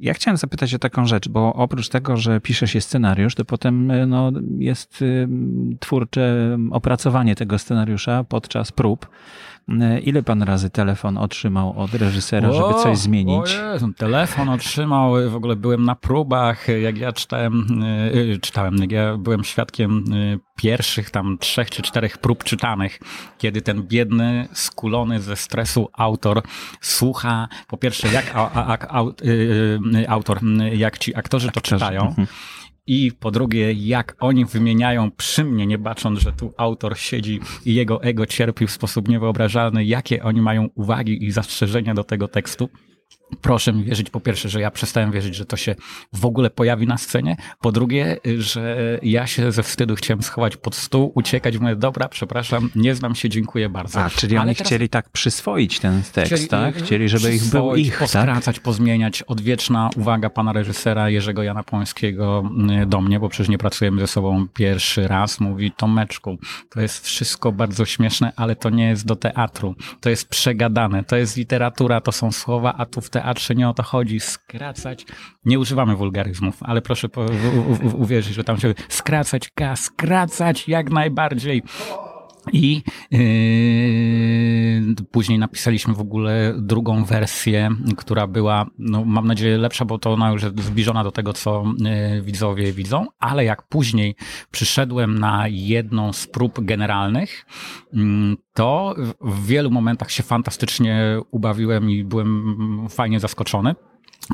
ja 0.00 0.14
chciałem 0.14 0.36
zapytać 0.36 0.74
o 0.74 0.78
taką 0.78 1.06
rzecz, 1.06 1.28
bo 1.28 1.54
oprócz 1.54 1.88
tego, 1.88 2.16
że 2.16 2.40
pisze 2.40 2.68
się 2.68 2.80
scenariusz, 2.80 3.34
to 3.34 3.44
potem 3.44 3.90
y, 3.90 4.06
no, 4.06 4.32
jest 4.58 5.02
y, 5.02 5.28
twórcze 5.80 6.58
opracowanie 6.70 7.34
tego 7.34 7.58
scenariusza 7.58 8.24
podczas 8.24 8.72
prób. 8.72 9.08
Y, 9.68 10.00
Ile 10.00 10.22
pan 10.22 10.42
razy 10.42 10.70
telefon 10.70 11.18
otrzymał 11.18 11.78
od 11.78 11.94
reżysera, 11.94 12.52
żeby 12.52 12.74
coś 12.74 12.98
zmienić? 12.98 13.54
O 13.56 13.72
Jezu, 13.72 13.92
telefon 13.92 14.48
otrzymał, 14.48 15.30
w 15.30 15.34
ogóle 15.34 15.56
byłem 15.56 15.84
na 15.84 15.94
próbach, 15.94 16.68
jak 16.82 16.98
ja 16.98 17.12
czytałem, 17.12 17.82
y, 18.14 18.38
czytałem, 18.42 18.76
jak 18.76 18.92
ja 18.92 19.16
byłem 19.16 19.44
świadkiem 19.44 20.04
pierwszych 20.56 21.10
tam 21.10 21.38
trzech 21.38 21.70
czy 21.70 21.82
czterech 21.82 22.18
prób 22.18 22.44
czytanych, 22.44 22.98
kiedy 23.38 23.62
ten 23.62 23.82
biedny, 23.82 24.48
skulony 24.52 25.20
ze 25.20 25.36
stresu 25.36 25.88
autor 25.92 26.42
słucha, 26.80 27.48
po 27.68 27.76
pierwsze 27.76 28.08
jak 28.08 28.32
a, 28.34 28.50
a, 28.52 28.78
a, 28.78 28.98
au- 28.98 29.12
autor, 30.08 30.40
jak 30.72 30.98
ci 30.98 31.16
aktorzy 31.16 31.46
to 31.50 31.58
Aktorzy, 31.58 31.76
czytają, 31.76 32.02
mhm. 32.02 32.26
I 32.86 33.12
po 33.12 33.30
drugie, 33.30 33.72
jak 33.72 34.16
oni 34.20 34.44
wymieniają 34.44 35.10
przy 35.10 35.44
mnie, 35.44 35.66
nie 35.66 35.78
bacząc, 35.78 36.20
że 36.20 36.32
tu 36.32 36.52
autor 36.56 36.98
siedzi 36.98 37.40
i 37.64 37.74
jego 37.74 38.02
ego 38.02 38.26
cierpi 38.26 38.66
w 38.66 38.70
sposób 38.70 39.08
niewyobrażalny, 39.08 39.84
jakie 39.84 40.22
oni 40.22 40.40
mają 40.40 40.68
uwagi 40.74 41.24
i 41.24 41.30
zastrzeżenia 41.30 41.94
do 41.94 42.04
tego 42.04 42.28
tekstu 42.28 42.68
proszę 43.40 43.72
mi 43.72 43.84
wierzyć, 43.84 44.10
po 44.10 44.20
pierwsze, 44.20 44.48
że 44.48 44.60
ja 44.60 44.70
przestałem 44.70 45.12
wierzyć, 45.12 45.34
że 45.34 45.46
to 45.46 45.56
się 45.56 45.74
w 46.12 46.26
ogóle 46.26 46.50
pojawi 46.50 46.86
na 46.86 46.98
scenie. 46.98 47.36
Po 47.60 47.72
drugie, 47.72 48.16
że 48.38 48.98
ja 49.02 49.26
się 49.26 49.52
ze 49.52 49.62
wstydu 49.62 49.94
chciałem 49.94 50.22
schować 50.22 50.56
pod 50.56 50.74
stół, 50.74 51.12
uciekać, 51.14 51.58
mówię, 51.58 51.76
dobra, 51.76 52.08
przepraszam, 52.08 52.70
nie 52.74 52.94
znam 52.94 53.14
się, 53.14 53.28
dziękuję 53.28 53.68
bardzo. 53.68 54.00
A, 54.00 54.10
czyli 54.10 54.38
oni 54.38 54.54
teraz... 54.54 54.66
chcieli 54.66 54.88
tak 54.88 55.08
przyswoić 55.08 55.80
ten 55.80 56.02
tekst, 56.12 56.32
chcieli, 56.32 56.48
tak? 56.48 56.76
Chcieli, 56.76 57.08
żeby 57.08 57.34
ich 57.34 57.44
był 57.44 57.76
ich, 57.76 57.90
tak? 57.90 57.98
poskracać, 57.98 58.56
tak? 58.56 58.64
pozmieniać. 58.64 59.22
Odwieczna 59.22 59.90
uwaga 59.96 60.30
pana 60.30 60.52
reżysera 60.52 61.10
Jerzego 61.10 61.42
Jana 61.42 61.62
Pońskiego 61.62 62.44
mm, 62.50 62.88
do 62.88 63.00
mnie, 63.00 63.20
bo 63.20 63.28
przecież 63.28 63.48
nie 63.48 63.58
pracujemy 63.58 64.00
ze 64.00 64.06
sobą 64.06 64.48
pierwszy 64.48 65.08
raz, 65.08 65.40
mówi, 65.40 65.72
Tomeczku, 65.72 66.38
to 66.70 66.80
jest 66.80 67.06
wszystko 67.06 67.52
bardzo 67.52 67.84
śmieszne, 67.84 68.32
ale 68.36 68.56
to 68.56 68.70
nie 68.70 68.88
jest 68.88 69.06
do 69.06 69.16
teatru. 69.16 69.74
To 70.00 70.10
jest 70.10 70.28
przegadane, 70.28 71.04
to 71.04 71.16
jest 71.16 71.36
literatura, 71.36 72.00
to 72.00 72.12
są 72.12 72.32
słowa, 72.32 72.74
a 72.78 72.86
tu 72.86 72.99
w 73.00 73.10
teatrze 73.10 73.54
nie 73.54 73.68
o 73.68 73.74
to 73.74 73.82
chodzi. 73.82 74.20
Skracać. 74.20 75.06
Nie 75.44 75.58
używamy 75.58 75.96
wulgaryzmów, 75.96 76.56
ale 76.60 76.82
proszę 76.82 77.08
uwierzyć, 77.94 78.34
że 78.34 78.44
tam 78.44 78.60
się 78.60 78.74
skracać, 78.88 79.48
ka, 79.54 79.76
skracać 79.76 80.68
jak 80.68 80.90
najbardziej. 80.90 81.62
I 82.52 82.82
yy, 83.10 83.20
później 85.10 85.38
napisaliśmy 85.38 85.94
w 85.94 86.00
ogóle 86.00 86.54
drugą 86.58 87.04
wersję, 87.04 87.70
która 87.96 88.26
była, 88.26 88.66
no, 88.78 89.04
mam 89.04 89.26
nadzieję, 89.26 89.58
lepsza, 89.58 89.84
bo 89.84 89.98
to 89.98 90.12
ona 90.12 90.30
już 90.30 90.42
jest 90.42 90.60
zbliżona 90.60 91.04
do 91.04 91.12
tego, 91.12 91.32
co 91.32 91.64
yy, 91.78 92.22
widzowie 92.22 92.72
widzą, 92.72 93.06
ale 93.18 93.44
jak 93.44 93.68
później 93.68 94.14
przyszedłem 94.50 95.18
na 95.18 95.48
jedną 95.48 96.12
z 96.12 96.26
prób 96.26 96.64
generalnych, 96.64 97.46
yy, 97.92 98.02
to 98.54 98.94
w 99.20 99.46
wielu 99.46 99.70
momentach 99.70 100.10
się 100.10 100.22
fantastycznie 100.22 101.20
ubawiłem 101.30 101.90
i 101.90 102.04
byłem 102.04 102.86
fajnie 102.90 103.20
zaskoczony. 103.20 103.74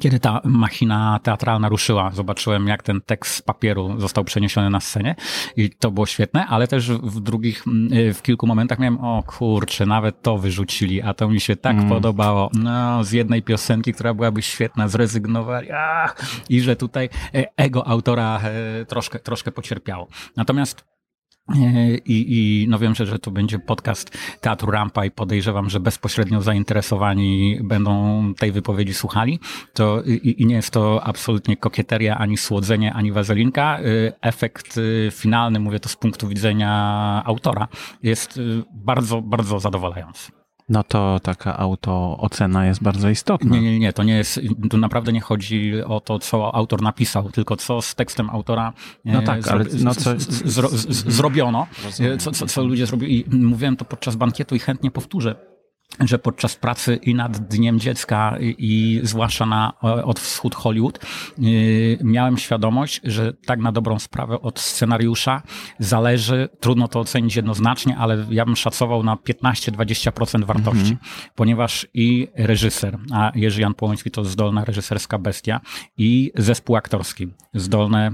Kiedy 0.01 0.21
ta 0.21 0.41
machina 0.45 1.21
teatralna 1.23 1.69
ruszyła, 1.69 2.11
zobaczyłem, 2.11 2.69
jak 2.69 2.83
ten 2.83 3.01
tekst 3.01 3.35
z 3.35 3.43
papieru 3.43 4.01
został 4.01 4.25
przeniesiony 4.25 4.71
na 4.71 4.81
scenie 4.81 5.15
i 5.57 5.71
to 5.71 5.91
było 5.91 6.07
świetne, 6.07 6.47
ale 6.47 6.69
też 6.69 6.91
w 6.91 7.21
drugich, 7.21 7.65
mm, 7.67 8.15
w 8.15 8.23
kilku 8.23 8.47
momentach 8.47 8.79
miałem, 8.79 9.01
o 9.01 9.23
kurczę, 9.23 9.87
nawet 9.87 10.23
to 10.23 10.39
wyrzucili, 10.39 11.03
a 11.03 11.15
to 11.15 11.29
mi 11.29 11.41
się 11.41 11.57
tak 11.57 11.77
mm. 11.77 11.89
podobało. 11.89 12.51
No, 12.55 13.05
z 13.05 13.13
jednej 13.13 13.43
piosenki, 13.43 13.93
która 13.93 14.15
byłaby 14.15 14.43
świetna, 14.43 14.89
zrezygnowali, 14.89 15.69
ach, 15.73 16.17
i 16.49 16.61
że 16.61 16.77
tutaj 16.77 17.09
e, 17.35 17.45
ego 17.57 17.87
autora 17.87 18.41
e, 18.41 18.85
troszkę, 18.85 19.19
troszkę 19.19 19.53
pocierpiało. 19.53 20.09
Natomiast 20.37 20.96
i, 22.05 22.27
I 22.29 22.67
no 22.69 22.79
wiem, 22.79 22.95
że, 22.95 23.07
że 23.07 23.19
to 23.19 23.31
będzie 23.31 23.59
podcast 23.59 24.19
Teatru 24.41 24.71
Rampa 24.71 25.05
i 25.05 25.11
podejrzewam, 25.11 25.71
że 25.71 25.81
bezpośrednio 25.81 26.43
zainteresowani 26.43 27.59
będą 27.63 28.35
tej 28.35 28.53
wypowiedzi 28.53 28.95
słuchali. 28.95 29.41
To, 29.75 30.03
i, 30.03 30.43
i 30.43 30.47
nie 30.47 30.55
jest 30.55 30.71
to 30.71 31.05
absolutnie 31.05 31.57
kokieteria, 31.57 32.19
ani 32.19 32.37
słodzenie, 32.37 32.93
ani 32.95 33.13
wazelinka. 33.13 33.81
Y, 33.81 34.13
efekt 34.21 34.79
y, 34.79 35.09
finalny, 35.13 35.61
mówię 35.61 35.81
to 35.81 35.89
z 35.89 35.97
punktu 35.97 36.29
widzenia 36.29 37.23
autora, 37.27 37.69
jest 38.03 38.41
bardzo, 38.73 39.23
bardzo 39.23 39.61
zadowalający 39.61 40.46
no 40.69 40.85
to 40.85 41.21
taka 41.23 41.59
autoocena 41.59 42.67
jest 42.67 42.83
bardzo 42.83 43.09
istotna. 43.09 43.57
Nie, 43.57 43.63
nie, 43.63 43.79
nie, 43.79 43.93
to 43.93 44.03
nie 44.03 44.17
jest, 44.17 44.41
tu 44.71 44.79
naprawdę 44.79 45.13
nie 45.13 45.21
chodzi 45.21 45.73
o 45.87 46.01
to, 46.01 46.19
co 46.19 46.55
autor 46.55 46.83
napisał, 46.83 47.31
tylko 47.31 47.57
co 47.57 47.83
z 47.83 47.95
tekstem 47.95 48.31
autora 48.31 48.73
e, 49.05 49.13
no 49.13 49.23
tak, 49.23 49.43
zro, 49.43 49.53
ale 49.53 49.65
no 49.83 49.95
co... 49.95 50.15
zro, 50.45 50.69
zrobiono, 50.89 51.67
co, 52.19 52.31
co, 52.31 52.47
co 52.47 52.65
ludzie 52.65 52.87
zrobili. 52.87 53.25
I 53.35 53.37
mówiłem 53.37 53.77
to 53.77 53.85
podczas 53.85 54.17
bankietu 54.17 54.55
i 54.55 54.59
chętnie 54.59 54.91
powtórzę 54.91 55.56
że 56.01 56.19
podczas 56.19 56.57
pracy 56.57 56.99
i 57.03 57.15
nad 57.15 57.39
Dniem 57.39 57.81
Dziecka 57.81 58.37
i, 58.41 58.55
i 58.59 59.01
zwłaszcza 59.03 59.47
na 59.47 59.73
od 59.81 60.21
wschód 60.21 60.55
Hollywood 60.55 60.99
yy, 61.39 61.99
miałem 62.03 62.39
świadomość, 62.39 63.01
że 63.05 63.33
tak 63.33 63.61
na 63.61 63.73
dobrą 63.73 63.99
sprawę 63.99 64.41
od 64.41 64.61
scenariusza 64.61 65.43
zależy, 65.79 66.49
trudno 66.61 66.89
to 66.89 67.01
ocenić 67.01 67.37
jednoznacznie, 67.37 67.97
ale 67.97 68.27
ja 68.31 68.45
bym 68.45 68.57
szacował 68.57 69.03
na 69.03 69.17
15-20% 69.17 70.45
wartości, 70.45 70.95
-hmm. 70.95 71.31
ponieważ 71.35 71.87
i 71.95 72.29
reżyser, 72.35 72.99
a 73.13 73.33
Jerzy 73.35 73.61
Jan 73.61 73.75
Połoński 73.75 74.11
to 74.11 74.25
zdolna 74.25 74.65
reżyserska 74.65 75.19
bestia 75.19 75.61
i 75.99 76.33
zespół 76.35 76.77
aktorski, 76.77 77.29
zdolne, 77.55 78.11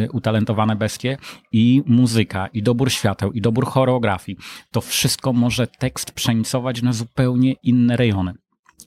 yy, 0.00 0.08
utalentowane 0.12 0.76
bestie 0.76 1.16
i 1.52 1.82
muzyka, 1.86 2.46
i 2.46 2.62
dobór 2.62 2.92
świateł, 2.92 3.32
i 3.32 3.40
dobór 3.40 3.66
choreografii. 3.66 4.38
To 4.70 4.80
wszystko 4.80 5.32
może 5.32 5.66
tekst 5.66 6.12
przenicować 6.12 6.82
na 6.82 6.92
zupełnie 6.92 7.13
zupełnie 7.14 7.52
inne 7.62 7.96
rejony. 7.96 8.34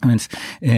Więc 0.05 0.29
e, 0.63 0.69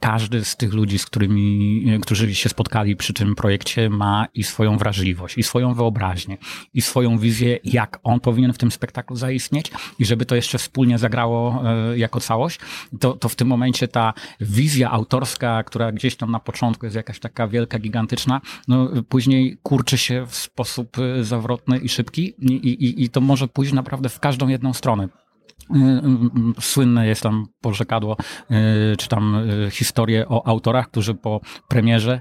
każdy 0.00 0.44
z 0.44 0.56
tych 0.56 0.72
ludzi, 0.72 0.98
z 0.98 1.06
którymi, 1.06 1.84
e, 1.88 1.98
którzy 1.98 2.34
się 2.34 2.48
spotkali 2.48 2.96
przy 2.96 3.12
tym 3.12 3.34
projekcie, 3.34 3.90
ma 3.90 4.26
i 4.34 4.44
swoją 4.44 4.78
wrażliwość, 4.78 5.38
i 5.38 5.42
swoją 5.42 5.74
wyobraźnię, 5.74 6.38
i 6.74 6.82
swoją 6.82 7.18
wizję, 7.18 7.58
jak 7.64 8.00
on 8.02 8.20
powinien 8.20 8.52
w 8.52 8.58
tym 8.58 8.70
spektaklu 8.70 9.16
zaistnieć, 9.16 9.70
i 9.98 10.04
żeby 10.04 10.24
to 10.26 10.34
jeszcze 10.34 10.58
wspólnie 10.58 10.98
zagrało 10.98 11.62
e, 11.64 11.98
jako 11.98 12.20
całość, 12.20 12.60
to, 13.00 13.12
to 13.12 13.28
w 13.28 13.34
tym 13.34 13.48
momencie 13.48 13.88
ta 13.88 14.14
wizja 14.40 14.90
autorska, 14.90 15.62
która 15.62 15.92
gdzieś 15.92 16.16
tam 16.16 16.30
na 16.30 16.40
początku 16.40 16.86
jest 16.86 16.96
jakaś 16.96 17.20
taka 17.20 17.48
wielka, 17.48 17.78
gigantyczna, 17.78 18.40
no 18.68 18.88
później 19.08 19.58
kurczy 19.62 19.98
się 19.98 20.26
w 20.26 20.36
sposób 20.36 20.96
zawrotny 21.20 21.78
i 21.78 21.88
szybki, 21.88 22.34
i, 22.40 22.54
i, 22.54 23.04
i 23.04 23.08
to 23.08 23.20
może 23.20 23.48
pójść 23.48 23.72
naprawdę 23.72 24.08
w 24.08 24.20
każdą 24.20 24.48
jedną 24.48 24.72
stronę. 24.72 25.08
Y, 25.76 25.78
y, 26.58 26.62
słynne 26.62 27.06
jest 27.06 27.22
tam 27.22 27.46
porzekadło, 27.60 28.16
y, 28.92 28.96
czy 28.96 29.08
tam 29.08 29.36
historię 29.70 30.28
o 30.28 30.46
autorach, 30.46 30.90
którzy 30.90 31.14
po 31.14 31.40
premierze 31.68 32.20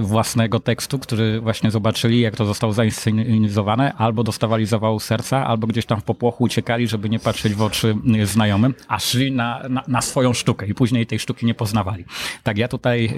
własnego 0.00 0.60
tekstu, 0.60 0.98
który 0.98 1.40
właśnie 1.40 1.70
zobaczyli, 1.70 2.20
jak 2.20 2.36
to 2.36 2.46
zostało 2.46 2.72
zainscenizowane, 2.72 3.92
albo 3.92 4.22
dostawali 4.22 4.66
zawału 4.66 5.00
serca, 5.00 5.46
albo 5.46 5.66
gdzieś 5.66 5.86
tam 5.86 6.00
w 6.00 6.04
popłochu 6.04 6.44
uciekali, 6.44 6.88
żeby 6.88 7.08
nie 7.08 7.18
patrzeć 7.18 7.54
w 7.54 7.62
oczy 7.62 7.96
znajomym, 8.24 8.74
a 8.88 8.98
szli 8.98 9.32
na, 9.32 9.62
na, 9.68 9.82
na 9.88 10.02
swoją 10.02 10.32
sztukę 10.32 10.66
i 10.66 10.74
później 10.74 11.06
tej 11.06 11.18
sztuki 11.18 11.46
nie 11.46 11.54
poznawali. 11.54 12.04
Tak, 12.42 12.58
ja 12.58 12.68
tutaj 12.68 13.14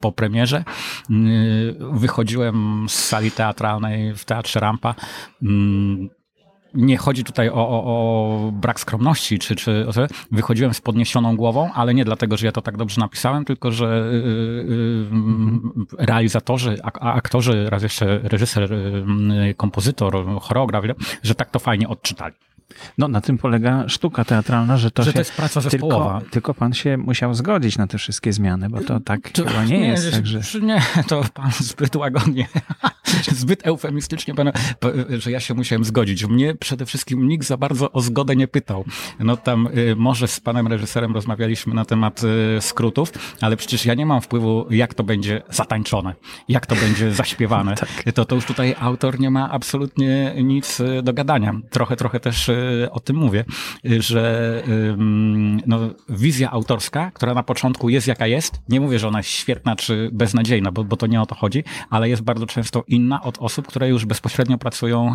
po 0.00 0.12
premierze 0.12 0.64
wychodziłem 1.92 2.86
z 2.88 2.94
sali 2.94 3.30
teatralnej 3.30 4.14
w 4.14 4.24
Teatrze 4.24 4.60
Rampa 4.60 4.94
mm, 5.42 6.08
nie 6.74 6.96
chodzi 6.96 7.24
tutaj 7.24 7.48
o, 7.48 7.54
o, 7.54 7.84
o, 7.84 8.52
brak 8.52 8.80
skromności, 8.80 9.38
czy, 9.38 9.56
czy 9.56 9.86
wychodziłem 10.32 10.74
z 10.74 10.80
podniesioną 10.80 11.36
głową, 11.36 11.72
ale 11.72 11.94
nie 11.94 12.04
dlatego, 12.04 12.36
że 12.36 12.46
ja 12.46 12.52
to 12.52 12.62
tak 12.62 12.76
dobrze 12.76 13.00
napisałem, 13.00 13.44
tylko 13.44 13.72
że 13.72 14.10
yy, 14.12 16.06
realizatorzy, 16.06 16.76
aktorzy, 17.00 17.70
raz 17.70 17.82
jeszcze 17.82 18.18
reżyser, 18.22 18.72
yy, 18.72 19.54
kompozytor, 19.54 20.14
choreograf, 20.40 20.84
że 21.22 21.34
tak 21.34 21.50
to 21.50 21.58
fajnie 21.58 21.88
odczytali. 21.88 22.34
No, 22.98 23.08
na 23.08 23.20
tym 23.20 23.38
polega 23.38 23.88
sztuka 23.88 24.24
teatralna, 24.24 24.76
że 24.76 24.90
to, 24.90 25.02
że 25.02 25.12
to 25.12 25.18
jest 25.18 25.32
praca 25.32 25.60
zespołowa. 25.60 26.18
Tylko, 26.20 26.32
tylko, 26.32 26.54
pan 26.54 26.74
się 26.74 26.96
musiał 26.96 27.34
zgodzić 27.34 27.78
na 27.78 27.86
te 27.86 27.98
wszystkie 27.98 28.32
zmiany, 28.32 28.68
bo 28.68 28.80
to 28.80 29.00
tak 29.00 29.30
to, 29.30 29.44
chyba 29.44 29.64
nie, 29.64 29.78
nie 29.78 29.86
jest. 29.86 30.10
Także... 30.12 30.40
Nie, 30.60 30.82
to 31.08 31.22
pan 31.34 31.50
zbyt 31.60 31.96
łagodnie, 31.96 32.48
zbyt 33.42 33.66
eufemistycznie, 33.66 34.34
pan, 34.34 34.52
że 35.18 35.30
ja 35.30 35.40
się 35.40 35.54
musiałem 35.54 35.84
zgodzić. 35.84 36.24
Mnie 36.24 36.54
przede 36.54 36.86
wszystkim 36.86 37.28
nikt 37.28 37.46
za 37.46 37.56
bardzo 37.56 37.92
o 37.92 38.00
zgodę 38.00 38.36
nie 38.36 38.48
pytał. 38.48 38.84
No 39.20 39.36
tam 39.36 39.66
y, 39.66 39.96
może 39.96 40.28
z 40.28 40.40
panem 40.40 40.66
reżyserem 40.66 41.14
rozmawialiśmy 41.14 41.74
na 41.74 41.84
temat 41.84 42.22
y, 42.24 42.60
skrótów, 42.60 43.12
ale 43.40 43.56
przecież 43.56 43.86
ja 43.86 43.94
nie 43.94 44.06
mam 44.06 44.20
wpływu, 44.20 44.66
jak 44.70 44.94
to 44.94 45.04
będzie 45.04 45.42
zatańczone, 45.50 46.14
jak 46.48 46.66
to 46.66 46.76
będzie 46.76 47.14
zaśpiewane. 47.22 47.74
tak. 47.74 48.12
to, 48.14 48.24
to 48.24 48.34
już 48.34 48.44
tutaj 48.44 48.74
autor 48.80 49.20
nie 49.20 49.30
ma 49.30 49.50
absolutnie 49.50 50.34
nic 50.44 50.80
y, 50.80 51.02
do 51.02 51.12
gadania. 51.12 51.54
Trochę, 51.70 51.96
trochę 51.96 52.20
też 52.20 52.50
o 52.90 53.00
tym 53.00 53.16
mówię, 53.16 53.44
że 53.84 54.62
no, 55.66 55.78
wizja 56.08 56.50
autorska, 56.50 57.10
która 57.10 57.34
na 57.34 57.42
początku 57.42 57.88
jest 57.88 58.06
jaka 58.06 58.26
jest, 58.26 58.60
nie 58.68 58.80
mówię, 58.80 58.98
że 58.98 59.08
ona 59.08 59.18
jest 59.18 59.30
świetna 59.30 59.76
czy 59.76 60.10
beznadziejna, 60.12 60.72
bo, 60.72 60.84
bo 60.84 60.96
to 60.96 61.06
nie 61.06 61.20
o 61.20 61.26
to 61.26 61.34
chodzi, 61.34 61.64
ale 61.90 62.08
jest 62.08 62.22
bardzo 62.22 62.46
często 62.46 62.84
inna 62.88 63.22
od 63.22 63.38
osób, 63.38 63.66
które 63.66 63.88
już 63.88 64.04
bezpośrednio 64.04 64.58
pracują 64.58 65.14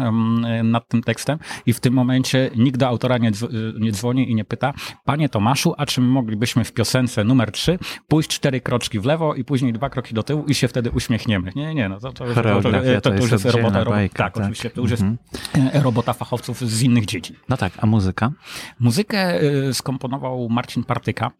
nad 0.63 0.87
tym 0.87 1.03
tekstem 1.03 1.39
i 1.65 1.73
w 1.73 1.79
tym 1.79 1.93
momencie 1.93 2.51
nikt 2.55 2.77
do 2.77 2.87
autora 2.87 3.17
nie, 3.17 3.31
nie 3.79 3.91
dzwoni 3.91 4.31
i 4.31 4.35
nie 4.35 4.45
pyta, 4.45 4.73
panie 5.05 5.29
Tomaszu, 5.29 5.73
a 5.77 5.85
czy 5.85 6.01
moglibyśmy 6.01 6.63
w 6.63 6.73
piosence 6.73 7.23
numer 7.23 7.51
3 7.51 7.79
pójść 8.07 8.29
cztery 8.29 8.61
kroczki 8.61 8.99
w 8.99 9.05
lewo 9.05 9.35
i 9.35 9.43
później 9.43 9.73
dwa 9.73 9.89
kroki 9.89 10.13
do 10.13 10.23
tyłu 10.23 10.45
i 10.47 10.55
się 10.55 10.67
wtedy 10.67 10.91
uśmiechniemy. 10.91 11.51
Nie, 11.55 11.75
nie, 11.75 11.89
no 11.89 11.99
to, 11.99 12.13
to, 12.13 12.25
to, 12.25 12.43
to, 12.43 12.71
to, 13.01 13.01
to 13.01 13.13
już 13.15 13.31
jest 13.31 13.45
robota, 13.45 13.85
bajka, 13.85 14.23
tak, 14.23 14.33
tak, 14.33 14.43
oczywiście, 14.43 14.69
to 14.69 14.81
już 14.81 14.91
jest 14.91 15.03
mhm. 15.03 15.83
robota 15.83 16.13
fachowców 16.13 16.61
z 16.61 16.81
innych 16.81 17.05
dziedzin. 17.05 17.32
No 17.49 17.57
tak, 17.57 17.73
a 17.77 17.85
muzyka? 17.85 18.31
Muzykę 18.79 19.43
y, 19.43 19.73
skomponował 19.73 20.49
Marcin 20.49 20.83
Partyka. 20.83 21.31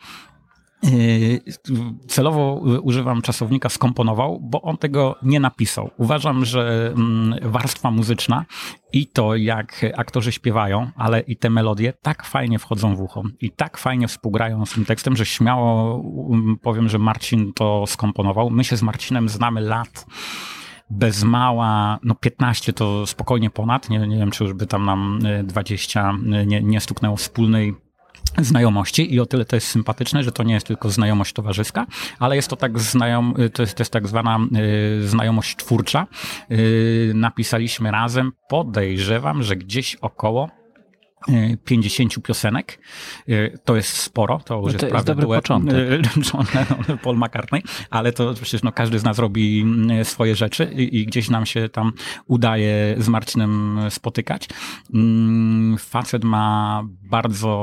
Yy, 0.84 1.42
celowo 2.08 2.54
używam 2.82 3.22
czasownika 3.22 3.70
skomponował, 3.70 4.40
bo 4.40 4.62
on 4.62 4.78
tego 4.78 5.16
nie 5.22 5.40
napisał. 5.40 5.92
Uważam, 5.98 6.46
że 6.46 6.94
mm, 6.96 7.52
warstwa 7.52 7.92
muzyczna 7.92 8.46
i 8.94 9.08
to, 9.08 9.36
jak 9.36 9.86
aktorzy 9.98 10.32
śpiewają, 10.32 10.92
ale 10.96 11.20
i 11.20 11.38
te 11.38 11.50
melodie 11.50 11.94
tak 12.02 12.26
fajnie 12.26 12.60
wchodzą 12.60 12.96
w 12.96 13.02
ucho 13.02 13.24
i 13.42 13.52
tak 13.52 13.78
fajnie 13.78 14.08
współgrają 14.08 14.66
z 14.66 14.74
tym 14.74 14.86
tekstem, 14.86 15.16
że 15.16 15.26
śmiało 15.26 15.98
um, 15.98 16.58
powiem, 16.62 16.90
że 16.90 17.00
Marcin 17.00 17.54
to 17.54 17.88
skomponował. 17.88 18.50
My 18.50 18.64
się 18.64 18.78
z 18.78 18.82
Marcinem 18.82 19.30
znamy 19.30 19.62
lat 19.62 20.06
bez 20.94 21.24
mała, 21.24 22.00
no 22.04 22.16
15 22.16 22.74
to 22.74 23.08
spokojnie 23.08 23.50
ponad, 23.50 23.90
nie, 23.90 24.00
nie 24.00 24.18
wiem, 24.18 24.32
czy 24.32 24.44
już 24.44 24.54
by 24.54 24.68
tam 24.68 24.86
nam 24.86 25.20
20 25.44 26.14
y, 26.42 26.46
nie, 26.46 26.62
nie 26.62 26.82
stuknęło 26.82 27.16
wspólnej 27.16 27.76
znajomości 28.38 29.14
i 29.14 29.20
o 29.20 29.26
tyle 29.26 29.46
to 29.46 29.56
jest 29.56 29.68
sympatyczne, 29.68 30.24
że 30.24 30.32
to 30.32 30.44
nie 30.44 30.54
jest 30.54 30.68
tylko 30.68 30.90
znajomość 30.90 31.34
towarzyska, 31.34 31.86
ale 32.20 32.36
jest 32.36 32.50
to 32.50 32.56
tak 32.56 32.80
znajom, 32.80 33.34
to 33.54 33.64
jest, 33.64 33.76
to 33.76 33.82
jest 33.82 33.92
tak 33.92 34.08
zwana 34.08 34.40
y, 35.00 35.08
znajomość 35.08 35.56
twórcza. 35.56 36.08
Y, 36.52 37.12
napisaliśmy 37.16 37.92
razem, 37.92 38.32
podejrzewam, 38.50 39.44
że 39.44 39.56
gdzieś 39.56 39.96
około 39.96 40.50
50 41.66 42.24
piosenek. 42.24 42.80
E, 43.28 43.58
to 43.58 43.76
jest 43.76 43.98
sporo, 43.98 44.40
to 44.46 44.56
już 44.56 44.74
no 44.74 44.80
to 44.80 44.86
jest, 44.86 44.96
jest 44.96 45.08
dobry 45.08 45.26
duet 45.26 45.42
początek. 45.42 45.76
John 46.34 46.46
Lennon, 46.56 46.98
Paul 46.98 47.18
McCartney, 47.18 47.64
ale 47.90 48.12
to 48.12 48.34
przecież 48.34 48.64
no, 48.64 48.72
każdy 48.72 49.00
z 49.00 49.04
nas 49.04 49.20
robi 49.20 49.62
mm, 49.62 50.06
swoje 50.06 50.36
rzeczy 50.36 50.72
i, 50.76 51.00
i 51.00 51.06
gdzieś 51.06 51.30
nam 51.30 51.46
się 51.46 51.70
tam 51.70 51.94
udaje 52.28 52.96
z 52.98 53.10
Marcinem 53.10 53.80
spotykać. 53.90 54.48
Mm, 54.94 55.78
facet 55.78 56.24
ma 56.24 56.84
bardzo 57.04 57.54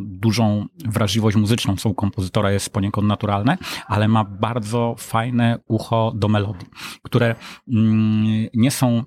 dużą 0.00 0.66
wrażliwość 0.84 1.36
muzyczną, 1.36 1.76
co 1.76 1.88
u 1.88 1.94
kompozytora 1.94 2.50
jest 2.50 2.72
poniekąd 2.72 3.08
naturalne, 3.08 3.58
ale 3.86 4.08
ma 4.08 4.24
bardzo 4.24 4.94
fajne 4.98 5.58
ucho 5.68 6.12
do 6.14 6.28
melodii, 6.28 6.68
które 7.02 7.34
mm, 7.68 8.46
nie 8.54 8.70
są 8.70 9.04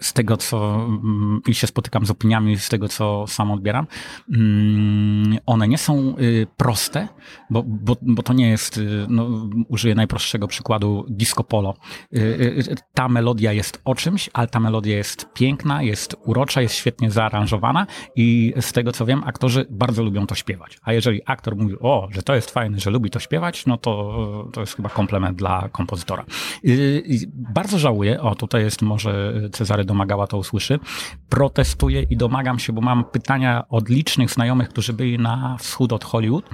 z 0.00 0.12
tego, 0.12 0.36
co 0.36 0.74
mm, 0.74 1.40
i 1.46 1.54
się 1.54 1.66
spotykam 1.66 2.06
z 2.06 2.10
opiniami, 2.10 2.58
z 2.58 2.68
tego, 2.68 2.88
co 2.88 3.24
sam 3.26 3.50
odbieram, 3.50 3.86
mm, 4.30 5.38
one 5.46 5.68
nie 5.68 5.78
są 5.78 6.14
y, 6.18 6.46
proste, 6.56 7.08
bo, 7.50 7.62
bo, 7.62 7.96
bo 8.02 8.22
to 8.22 8.32
nie 8.32 8.48
jest, 8.48 8.78
y, 8.78 9.06
no, 9.08 9.48
użyję 9.68 9.94
najprostszego 9.94 10.48
przykładu, 10.48 11.06
disco 11.08 11.44
polo. 11.44 11.74
Y, 12.16 12.76
ta 12.94 13.08
melodia 13.08 13.52
jest 13.52 13.80
o 13.84 13.94
czymś, 13.94 14.30
ale 14.32 14.46
ta 14.46 14.60
melodia 14.60 14.96
jest 14.96 15.32
piękna, 15.34 15.82
jest 15.82 16.16
urocza, 16.24 16.62
jest 16.62 16.74
świetnie 16.74 17.10
zaaranżowana 17.10 17.86
i 18.16 18.54
z 18.60 18.72
tego, 18.72 18.92
co 18.92 19.06
wiem, 19.06 19.22
aktorzy 19.24 19.66
bardzo 19.70 20.02
lubią 20.02 20.26
to 20.26 20.34
śpiewać. 20.34 20.78
A 20.82 20.92
jeżeli 20.92 21.20
aktor 21.26 21.56
mówi, 21.56 21.74
o, 21.80 22.08
że 22.10 22.22
to 22.22 22.34
jest 22.34 22.50
fajne, 22.50 22.78
że 22.78 22.90
lubi 22.90 23.10
to 23.10 23.18
śpiewać, 23.18 23.66
no 23.66 23.76
to, 23.76 24.50
to 24.52 24.60
jest 24.60 24.76
chyba 24.76 24.88
komplement 24.88 25.38
dla 25.38 25.68
kompozytora. 25.68 26.24
Bardzo 27.32 27.78
żałuję, 27.78 28.20
o, 28.20 28.34
tutaj 28.34 28.62
jest 28.62 28.82
może 28.82 29.31
Cezary 29.52 29.84
Domagała 29.84 30.26
to 30.26 30.38
usłyszy. 30.38 30.78
Protestuję 31.28 32.02
i 32.02 32.16
domagam 32.16 32.58
się, 32.58 32.72
bo 32.72 32.80
mam 32.80 33.04
pytania 33.04 33.68
od 33.68 33.88
licznych 33.88 34.30
znajomych, 34.30 34.68
którzy 34.68 34.92
byli 34.92 35.18
na 35.18 35.56
wschód 35.58 35.92
od 35.92 36.04
Hollywood, 36.04 36.50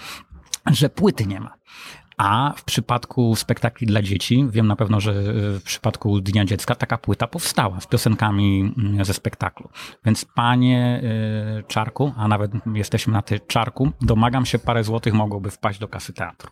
że 0.70 0.90
płyty 0.90 1.26
nie 1.26 1.40
ma. 1.40 1.58
A 2.18 2.52
w 2.56 2.64
przypadku 2.64 3.36
spektakli 3.36 3.86
dla 3.86 4.02
dzieci, 4.02 4.46
wiem 4.50 4.66
na 4.66 4.76
pewno, 4.76 5.00
że 5.00 5.12
w 5.58 5.62
przypadku 5.64 6.20
Dnia 6.20 6.44
Dziecka 6.44 6.74
taka 6.74 6.98
płyta 6.98 7.26
powstała 7.26 7.80
z 7.80 7.86
piosenkami 7.86 8.72
mm, 8.78 9.04
ze 9.04 9.14
spektaklu. 9.14 9.68
Więc 10.04 10.24
panie 10.24 11.02
y, 11.60 11.64
Czarku, 11.68 12.12
a 12.16 12.28
nawet 12.28 12.50
jesteśmy 12.74 13.12
na 13.12 13.22
ty 13.22 13.40
Czarku, 13.40 13.90
domagam 14.00 14.46
się 14.46 14.58
parę 14.58 14.84
złotych 14.84 15.14
mogłoby 15.14 15.50
wpaść 15.50 15.78
do 15.78 15.88
kasy 15.88 16.12
teatru. 16.12 16.50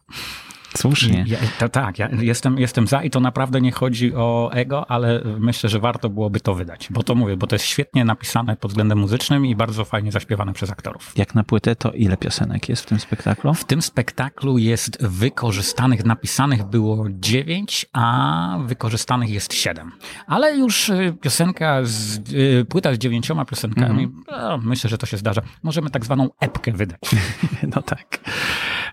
Słusznie. 0.77 1.25
Ja, 1.29 1.39
to, 1.59 1.69
tak, 1.69 1.99
ja 1.99 2.09
jestem, 2.21 2.59
jestem 2.59 2.87
za 2.87 3.03
i 3.03 3.11
to 3.11 3.21
naprawdę 3.21 3.61
nie 3.61 3.73
chodzi 3.73 4.15
o 4.15 4.51
ego, 4.53 4.91
ale 4.91 5.23
myślę, 5.39 5.71
że 5.71 5.81
warto 5.81 6.09
byłoby 6.09 6.41
to 6.41 6.55
wydać. 6.55 6.89
Bo 6.91 7.03
to 7.03 7.15
mówię, 7.15 7.37
bo 7.37 7.47
to 7.47 7.55
jest 7.55 7.65
świetnie 7.65 8.05
napisane 8.05 8.57
pod 8.57 8.71
względem 8.71 8.99
muzycznym 8.99 9.47
i 9.47 9.57
bardzo 9.57 9.85
fajnie 9.85 10.13
zaśpiewane 10.13 10.53
przez 10.53 10.71
aktorów. 10.71 11.13
Jak 11.17 11.35
na 11.35 11.45
płytę, 11.45 11.77
to 11.77 11.93
ile 11.93 12.17
piosenek 12.17 12.69
jest 12.69 12.83
w 12.83 12.87
tym 12.87 13.01
spektaklu? 13.01 13.55
W 13.55 13.65
tym 13.65 13.83
spektaklu 13.83 14.59
jest 14.59 15.03
wykorzystanych, 15.03 16.05
napisanych 16.05 16.65
było 16.65 17.07
dziewięć, 17.11 17.87
a 17.93 18.59
wykorzystanych 18.67 19.31
jest 19.31 19.55
siedem. 19.55 19.93
Ale 20.27 20.57
już 20.57 20.89
y, 20.89 21.17
piosenka, 21.21 21.81
z, 21.83 22.19
y, 22.33 22.65
płyta 22.69 22.95
z 22.95 22.99
dziewięcioma 22.99 23.45
piosenkami, 23.45 24.09
mm. 24.29 24.61
myślę, 24.65 24.91
że 24.91 24.99
to 24.99 25.07
się 25.07 25.17
zdarza. 25.17 25.43
Możemy 25.63 25.91
tak 25.91 26.05
zwaną 26.05 26.29
epkę 26.41 26.73
wydać. 26.73 27.01
no 27.75 27.83
tak. 27.83 28.21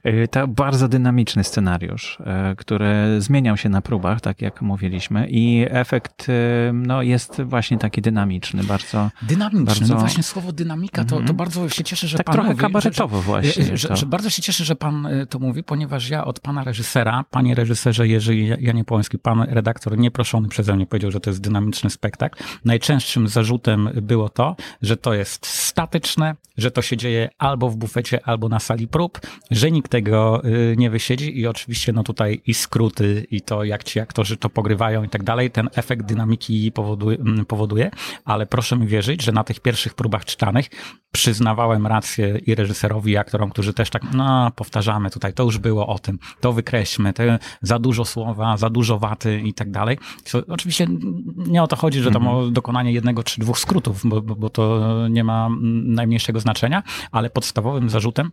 Y, 0.08 0.28
to 0.28 0.48
bardzo 0.48 0.88
dynamiczny 0.88 1.44
scenariusz, 1.44 2.20
y, 2.52 2.56
który 2.56 3.22
zmieniał 3.22 3.58
się 3.58 3.70
na 3.70 3.82
próbach, 3.82 4.22
tak 4.22 4.42
jak 4.42 4.62
mówiliśmy, 4.62 5.28
i 5.30 5.66
efekt 5.70 6.30
y, 6.30 6.34
no, 6.74 7.02
jest 7.02 7.42
właśnie 7.42 7.78
taki 7.78 8.02
dynamiczny, 8.02 8.64
bardzo. 8.64 9.12
Dynamiczny, 9.22 9.66
bardzo... 9.66 9.94
no 9.94 10.00
właśnie 10.00 10.24
słowo 10.24 10.52
dynamika, 10.52 11.04
to, 11.04 11.10
to 11.10 11.18
mhm. 11.18 11.38
bardzo 11.38 11.70
się 11.70 11.84
cieszę, 11.84 12.08
że 12.08 12.18
tak 12.18 12.26
pan 12.26 12.34
trochę 12.34 12.50
mówi. 12.50 12.62
kabaretowo 12.62 13.18
że, 13.18 13.24
właśnie. 13.24 13.78
Że, 13.78 13.96
że, 13.96 14.06
bardzo 14.06 14.30
się 14.30 14.42
cieszę, 14.42 14.66
że 14.66 14.76
pan 14.76 15.08
to 15.30 15.40
mówi, 15.40 15.64
ponieważ 15.64 16.10
ja 16.10 16.26
od 16.26 16.40
pana 16.40 16.64
reżysera, 16.64 17.26
panie 17.32 17.56
reżyserze 17.56 18.08
Jerzy 18.08 18.36
Janie 18.36 18.84
Połański, 18.84 19.20
pan 19.20 19.42
redaktor 19.42 19.98
nieproszony 19.98 20.48
przeze 20.48 20.76
mnie 20.76 20.86
powiedział, 20.86 21.12
że 21.12 21.20
to 21.20 21.30
jest 21.30 21.42
dynamiczny 21.42 21.90
spektakl. 21.90 22.44
Najczęstszym 22.66 23.28
zarzutem 23.28 23.90
było 24.02 24.30
to, 24.30 24.56
że 24.82 24.98
to 24.98 25.14
jest 25.14 25.46
statyczne, 25.46 26.36
że 26.58 26.72
to 26.72 26.82
się 26.82 26.98
dzieje 26.98 27.30
albo 27.38 27.70
w 27.70 27.76
bufecie, 27.76 28.28
albo 28.28 28.50
na 28.50 28.60
sali 28.60 28.88
prób, 28.88 29.20
że 29.52 29.72
nikt 29.72 29.93
tego 29.94 30.46
y, 30.46 30.76
nie 30.78 30.90
wysiedzi 30.90 31.40
i 31.40 31.48
oczywiście 31.48 31.94
no 31.94 32.04
tutaj 32.04 32.42
i 32.46 32.54
skróty 32.54 33.28
i 33.32 33.42
to 33.42 33.64
jak 33.64 33.84
ci 33.84 34.00
aktorzy 34.00 34.38
to 34.38 34.50
pogrywają 34.50 35.04
i 35.04 35.10
tak 35.10 35.24
dalej, 35.24 35.52
ten 35.52 35.70
efekt 35.76 36.06
dynamiki 36.06 36.72
powoduje, 36.72 37.18
mm, 37.18 37.46
powoduje, 37.46 37.92
ale 38.26 38.46
proszę 38.46 38.78
mi 38.78 38.88
wierzyć, 38.88 39.22
że 39.24 39.32
na 39.32 39.44
tych 39.44 39.60
pierwszych 39.60 39.94
próbach 39.94 40.26
czytanych 40.26 40.70
przyznawałem 41.12 41.88
rację 41.88 42.38
i 42.46 42.56
reżyserowi, 42.56 43.12
i 43.12 43.18
aktorom, 43.18 43.50
którzy 43.50 43.74
też 43.74 43.90
tak, 43.90 44.04
no 44.14 44.52
powtarzamy 44.56 45.10
tutaj, 45.10 45.34
to 45.34 45.44
już 45.44 45.58
było 45.58 45.88
o 45.88 46.00
tym, 46.00 46.20
to 46.42 46.54
wykreślmy, 46.54 47.14
te 47.14 47.40
za 47.62 47.80
dużo 47.80 48.06
słowa, 48.06 48.58
za 48.58 48.70
dużo 48.70 49.00
waty 49.00 49.42
i 49.42 49.54
tak 49.54 49.72
dalej. 49.72 49.98
To 50.32 50.42
oczywiście 50.48 50.88
nie 51.36 51.64
o 51.64 51.68
to 51.68 51.76
chodzi, 51.76 52.00
że 52.02 52.12
tam 52.12 52.22
mm 52.22 52.36
-hmm. 52.36 52.48
o 52.48 52.52
dokonanie 52.52 52.92
jednego 52.92 53.24
czy 53.24 53.42
dwóch 53.42 53.60
skrótów, 53.60 54.02
bo, 54.04 54.22
bo, 54.22 54.36
bo 54.36 54.50
to 54.50 54.82
nie 55.10 55.24
ma 55.24 55.46
mm, 55.46 55.94
najmniejszego 55.94 56.40
znaczenia, 56.40 56.84
ale 57.12 57.30
podstawowym 57.30 57.90
zarzutem 57.90 58.32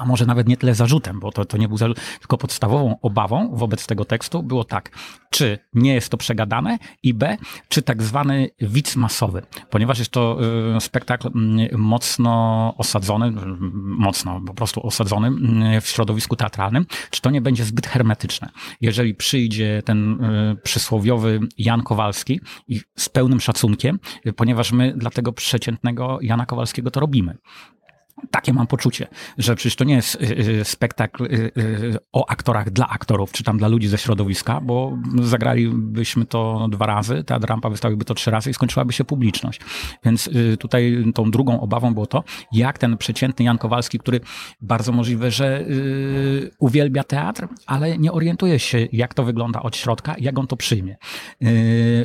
a 0.00 0.04
może 0.04 0.26
nawet 0.26 0.48
nie 0.48 0.56
tyle 0.56 0.74
zarzutem, 0.74 1.20
bo 1.20 1.32
to, 1.32 1.44
to 1.44 1.56
nie 1.56 1.68
był 1.68 1.76
zarzut, 1.76 2.00
tylko 2.18 2.38
podstawową 2.38 2.96
obawą 3.02 3.50
wobec 3.56 3.86
tego 3.86 4.04
tekstu 4.04 4.42
było 4.42 4.64
tak, 4.64 4.90
czy 5.30 5.58
nie 5.74 5.94
jest 5.94 6.08
to 6.08 6.16
przegadane 6.16 6.78
i 7.02 7.14
B, 7.14 7.36
czy 7.68 7.82
tak 7.82 8.02
zwany 8.02 8.50
widz 8.60 8.96
masowy, 8.96 9.42
ponieważ 9.70 9.98
jest 9.98 10.10
to 10.10 10.38
y, 10.76 10.80
spektakl 10.80 11.28
y, 11.28 11.78
mocno 11.78 12.74
osadzony, 12.78 13.32
mocno 13.82 14.40
po 14.46 14.54
prostu 14.54 14.86
osadzony 14.86 15.28
y, 15.76 15.80
w 15.80 15.88
środowisku 15.88 16.36
teatralnym, 16.36 16.86
czy 17.10 17.20
to 17.20 17.30
nie 17.30 17.40
będzie 17.40 17.64
zbyt 17.64 17.86
hermetyczne. 17.86 18.48
Jeżeli 18.80 19.14
przyjdzie 19.14 19.82
ten 19.84 20.24
y, 20.24 20.56
przysłowiowy 20.62 21.40
Jan 21.58 21.82
Kowalski 21.82 22.40
i 22.68 22.80
z 22.96 23.08
pełnym 23.08 23.40
szacunkiem, 23.40 23.98
y, 24.26 24.32
ponieważ 24.32 24.72
my 24.72 24.94
dla 24.96 25.10
tego 25.10 25.32
przeciętnego 25.32 26.18
Jana 26.22 26.46
Kowalskiego 26.46 26.90
to 26.90 27.00
robimy. 27.00 27.38
Takie 28.30 28.52
mam 28.52 28.66
poczucie, 28.66 29.06
że 29.38 29.56
przecież 29.56 29.76
to 29.76 29.84
nie 29.84 29.94
jest 29.94 30.14
y, 30.14 30.38
y, 30.60 30.64
spektakl 30.64 31.24
y, 31.24 31.98
o 32.12 32.30
aktorach 32.30 32.70
dla 32.70 32.88
aktorów, 32.88 33.32
czy 33.32 33.44
tam 33.44 33.58
dla 33.58 33.68
ludzi 33.68 33.88
ze 33.88 33.98
środowiska, 33.98 34.60
bo 34.60 34.98
zagralibyśmy 35.22 36.24
to 36.24 36.68
dwa 36.70 36.86
razy, 36.86 37.24
ta 37.24 37.38
rampa 37.38 37.70
wystawiłby 37.70 38.04
to 38.04 38.14
trzy 38.14 38.30
razy 38.30 38.50
i 38.50 38.54
skończyłaby 38.54 38.92
się 38.92 39.04
publiczność. 39.04 39.60
Więc 40.04 40.30
tutaj 40.58 41.04
tą 41.14 41.30
drugą 41.30 41.60
obawą 41.60 41.94
było 41.94 42.06
to, 42.06 42.24
jak 42.52 42.78
ten 42.78 42.96
przeciętny 42.96 43.44
Jan 43.44 43.58
Kowalski, 43.58 43.98
który 43.98 44.20
bardzo 44.60 44.92
możliwe, 44.92 45.30
że 45.30 45.64
uwielbia 46.58 47.04
teatr, 47.04 47.48
ale 47.66 47.98
nie 47.98 48.12
orientuje 48.12 48.58
się, 48.58 48.88
jak 48.92 49.14
to 49.14 49.24
wygląda 49.24 49.62
od 49.62 49.76
środka, 49.76 50.14
jak 50.18 50.38
on 50.38 50.46
to 50.46 50.56
przyjmie. 50.56 50.96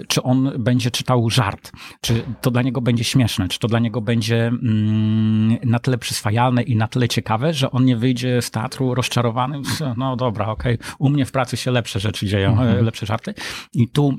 Czy 0.08 0.24
on 0.24 0.52
będzie 0.60 0.92
czytał 0.92 1.30
żart, 1.30 1.72
czy 2.02 2.24
to 2.42 2.52
dla 2.52 2.62
niego 2.62 2.82
będzie 2.82 3.04
śmieszne, 3.04 3.48
czy 3.48 3.60
to 3.60 3.68
dla 3.68 3.80
niego 3.80 4.02
będzie 4.02 4.48
mm, 4.48 5.58
na 5.64 5.80
tyle 5.80 5.98
przyswajalne 6.06 6.64
i 6.64 6.76
na 6.76 6.88
tyle 6.88 7.08
ciekawe, 7.08 7.54
że 7.54 7.72
on 7.72 7.86
nie 7.86 7.98
wyjdzie 7.98 8.42
z 8.42 8.52
teatru 8.52 8.96
rozczarowany. 8.96 9.62
No 9.98 10.16
dobra, 10.16 10.48
okej, 10.48 10.76
okay. 10.76 10.88
u 11.00 11.10
mnie 11.10 11.26
w 11.26 11.32
pracy 11.32 11.58
się 11.58 11.72
lepsze 11.72 12.00
rzeczy 12.00 12.28
dzieją, 12.28 12.52
mhm. 12.52 12.86
lepsze 12.86 13.06
żarty. 13.06 13.34
I 13.74 13.88
tu 13.88 14.18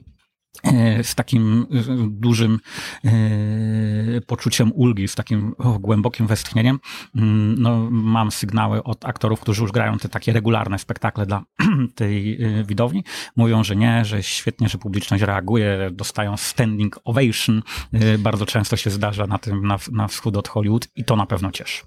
z 1.03 1.15
takim 1.15 1.67
e, 1.71 2.09
dużym 2.11 2.61
e, 3.05 3.11
poczuciem 4.21 4.73
ulgi, 4.75 5.09
z 5.09 5.15
takim 5.15 5.55
głębokim 5.81 6.27
westchnieniem. 6.27 6.81
Mm, 7.17 7.55
no, 7.63 7.91
mam 7.91 8.31
sygnały 8.31 8.83
od 8.83 9.05
aktorów, 9.05 9.41
którzy 9.41 9.63
już 9.63 9.73
grają 9.73 9.99
te 9.99 10.09
takie 10.09 10.33
regularne 10.33 10.79
spektakle 10.79 11.27
dla 11.27 11.45
tej 11.95 12.39
widowni. 12.65 13.05
Mówią, 13.37 13.65
że 13.65 13.77
nie, 13.77 14.05
że 14.05 14.23
świetnie, 14.23 14.69
że 14.69 14.79
publiczność 14.79 15.23
reaguje, 15.23 15.91
dostają 15.93 16.37
standing 16.37 16.99
ovation. 17.05 17.63
Bardzo 18.19 18.47
często 18.47 18.77
się 18.77 18.91
zdarza 18.91 19.27
na 19.27 19.39
tym, 19.39 19.67
na, 19.67 19.79
na 19.93 20.09
wschód 20.09 20.37
od 20.37 20.49
Hollywood 20.49 20.89
i 20.97 21.05
to 21.05 21.17
na 21.17 21.27
pewno 21.27 21.53
cieszy. 21.53 21.85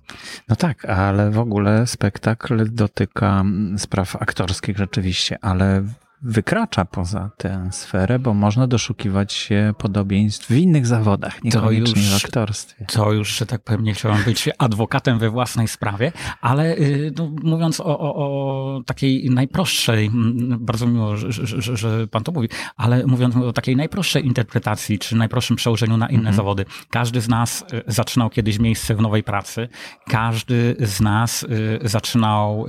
No 0.50 0.56
tak, 0.56 0.86
ale 0.86 1.32
w 1.32 1.40
ogóle 1.40 1.88
spektakl 1.88 2.74
dotyka 2.74 3.44
spraw 3.78 4.16
aktorskich 4.16 4.78
rzeczywiście, 4.78 5.38
ale 5.42 5.84
wykracza 6.22 6.86
poza 6.86 7.30
tę 7.38 7.70
sferę, 7.72 8.20
bo 8.20 8.34
można 8.34 8.68
doszukiwać 8.68 9.34
się 9.34 9.74
podobieństw 9.78 10.48
w 10.48 10.56
innych 10.56 10.88
zawodach, 10.88 11.44
niekoniecznie 11.44 12.02
już, 12.02 12.22
w 12.22 12.26
aktorstwie. 12.26 12.86
To 12.86 13.12
już, 13.14 13.38
że 13.38 13.46
tak 13.46 13.62
powiem, 13.62 13.84
nie 13.84 13.94
chciałem 13.94 14.24
być 14.24 14.50
adwokatem 14.58 15.20
we 15.20 15.30
własnej 15.30 15.68
sprawie, 15.68 16.12
ale 16.42 16.78
y, 16.78 17.14
no, 17.18 17.32
mówiąc 17.44 17.80
o, 17.80 18.00
o, 18.00 18.16
o, 18.16 18.82
takiej 18.86 19.30
najprostszej, 19.30 20.12
bardzo 20.60 20.88
miło, 20.88 21.18
że, 21.18 21.32
że, 21.32 21.78
że, 21.78 22.08
pan 22.08 22.24
to 22.24 22.32
mówi, 22.32 22.50
ale 22.78 23.06
mówiąc 23.06 23.36
o 23.36 23.54
takiej 23.54 23.76
najprostszej 23.76 24.26
interpretacji, 24.26 25.00
czy 25.00 25.16
najprostszym 25.16 25.56
przełożeniu 25.56 25.98
na 25.98 26.08
inne 26.08 26.20
mhm. 26.20 26.36
zawody, 26.36 26.66
każdy 26.90 27.22
z 27.22 27.30
nas 27.30 27.66
y, 27.74 27.84
zaczynał 27.88 28.30
kiedyś 28.30 28.60
miejsce 28.60 28.96
w 28.96 29.02
nowej 29.02 29.24
pracy, 29.24 29.70
każdy 30.08 30.76
z 30.80 31.02
nas 31.02 31.44
y, 31.44 31.80
zaczynał, 31.84 32.66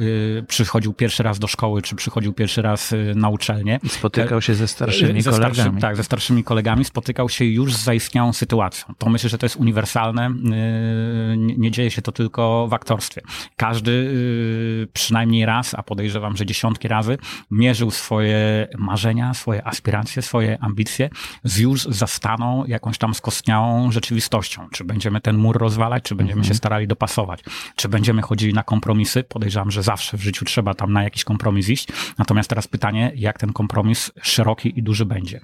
przychodził 0.49 0.93
pierwszy 0.93 1.23
raz 1.23 1.39
do 1.39 1.47
szkoły, 1.47 1.83
czy 1.83 1.97
przychodził 1.97 2.33
pierwszy 2.33 2.63
raz 2.63 2.95
na 3.15 3.29
uczelnię. 3.41 3.81
Spotykał 3.89 4.43
się 4.43 4.55
ze 4.55 4.69
starszymi 4.69 5.23
ze 5.23 5.31
kolegami. 5.31 5.55
Starszy, 5.55 5.81
tak, 5.81 5.97
ze 5.97 6.05
starszymi 6.05 6.45
kolegami, 6.45 6.85
spotykał 6.85 7.29
się 7.29 7.45
już 7.45 7.75
z 7.75 7.85
zaistniałą 7.85 8.33
sytuacją. 8.33 8.95
To 8.99 9.11
myślę, 9.11 9.31
że 9.31 9.39
to 9.39 9.47
jest 9.47 9.57
uniwersalne. 9.57 10.31
Yy, 10.43 11.37
nie 11.37 11.71
dzieje 11.71 11.91
się 11.91 12.03
to 12.03 12.13
tylko 12.13 12.67
w 12.69 12.75
aktorstwie. 12.75 13.23
Każdy 13.57 13.93
yy, 13.93 14.89
przynajmniej 14.93 15.47
raz, 15.47 15.75
a 15.75 15.83
podejrzewam, 15.83 16.37
że 16.37 16.47
dziesiątki 16.47 16.89
razy, 16.89 17.19
mierzył 17.51 17.91
swoje 17.91 18.69
marzenia, 18.79 19.35
swoje 19.35 19.67
aspiracje, 19.67 20.23
swoje 20.23 20.59
ambicje 20.61 21.11
z 21.45 21.59
już 21.59 21.83
zastaną 21.85 22.65
jakąś 22.67 22.99
tam 22.99 23.15
skostniałą 23.15 23.93
rzeczywistością. 23.93 24.69
Czy 24.73 24.85
będziemy 24.85 25.21
ten 25.21 25.37
mur 25.37 25.59
rozwalać, 25.59 26.03
czy 26.03 26.15
będziemy 26.15 26.41
mhm. 26.41 26.49
się 26.49 26.59
starali 26.59 26.87
dopasować, 26.87 27.41
czy 27.77 27.89
będziemy 27.89 28.23
chodzili 28.23 28.55
na 28.55 28.63
kompromisy. 28.63 29.23
Podejrzewam, 29.23 29.71
że 29.71 29.83
zawsze 29.83 30.17
w 30.17 30.23
życiu 30.23 30.45
trzeba 30.45 30.75
tam 30.75 30.93
na 30.93 31.03
jakiś 31.03 31.25
kompromis 31.25 31.69
iść. 31.69 31.89
Natomiast 32.19 32.49
teraz 32.49 32.69
pytanie, 32.69 33.13
jak 33.15 33.30
ten 33.39 33.53
kompromis 33.53 34.13
szeroki 34.23 34.79
i 34.79 34.83
duży 34.83 35.07
będzie. 35.07 35.41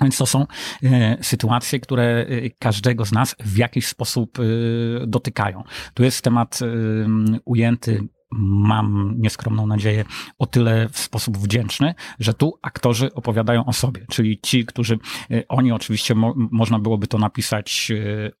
Więc 0.00 0.18
to 0.18 0.26
są 0.26 0.46
e, 0.82 1.16
sytuacje, 1.22 1.80
które 1.80 2.04
e, 2.04 2.50
każdego 2.58 3.04
z 3.04 3.12
nas 3.12 3.36
w 3.38 3.56
jakiś 3.56 3.86
sposób 3.86 4.38
e, 4.38 4.42
dotykają. 5.06 5.64
Tu 5.94 6.04
jest 6.04 6.22
temat 6.22 6.60
ujęty 7.44 8.08
mam 8.30 9.14
nieskromną 9.18 9.66
nadzieję, 9.66 10.04
o 10.38 10.46
tyle 10.46 10.88
w 10.88 10.98
sposób 10.98 11.38
wdzięczny, 11.38 11.94
że 12.18 12.34
tu 12.34 12.58
aktorzy 12.62 13.14
opowiadają 13.14 13.64
o 13.64 13.72
sobie, 13.72 14.06
czyli 14.10 14.40
ci, 14.42 14.66
którzy, 14.66 14.98
oni 15.48 15.72
oczywiście 15.72 16.14
mo, 16.14 16.34
można 16.36 16.78
byłoby 16.78 17.06
to 17.06 17.18
napisać 17.18 17.92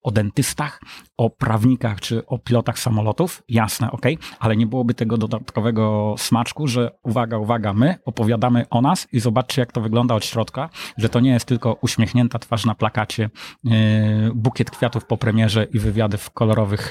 o 0.02 0.10
dentystach, 0.10 0.80
o 1.16 1.30
prawnikach 1.30 2.00
czy 2.00 2.26
o 2.26 2.38
pilotach 2.38 2.78
samolotów, 2.78 3.42
jasne, 3.48 3.90
ok, 3.90 4.02
ale 4.38 4.56
nie 4.56 4.66
byłoby 4.66 4.94
tego 4.94 5.16
dodatkowego 5.16 6.14
smaczku, 6.18 6.66
że 6.66 6.90
uwaga, 7.02 7.38
uwaga, 7.38 7.72
my 7.72 7.98
opowiadamy 8.04 8.68
o 8.70 8.80
nas 8.80 9.08
i 9.12 9.20
zobaczcie, 9.20 9.62
jak 9.62 9.72
to 9.72 9.80
wygląda 9.80 10.14
od 10.14 10.24
środka, 10.24 10.68
że 10.96 11.08
to 11.08 11.20
nie 11.20 11.30
jest 11.30 11.46
tylko 11.46 11.78
uśmiechnięta 11.80 12.38
twarz 12.38 12.64
na 12.64 12.74
plakacie, 12.74 13.30
yy, 13.64 13.72
bukiet 14.34 14.70
kwiatów 14.70 15.04
po 15.04 15.16
premierze 15.16 15.64
i 15.64 15.78
wywiady 15.78 16.18
w 16.18 16.30
kolorowych 16.30 16.90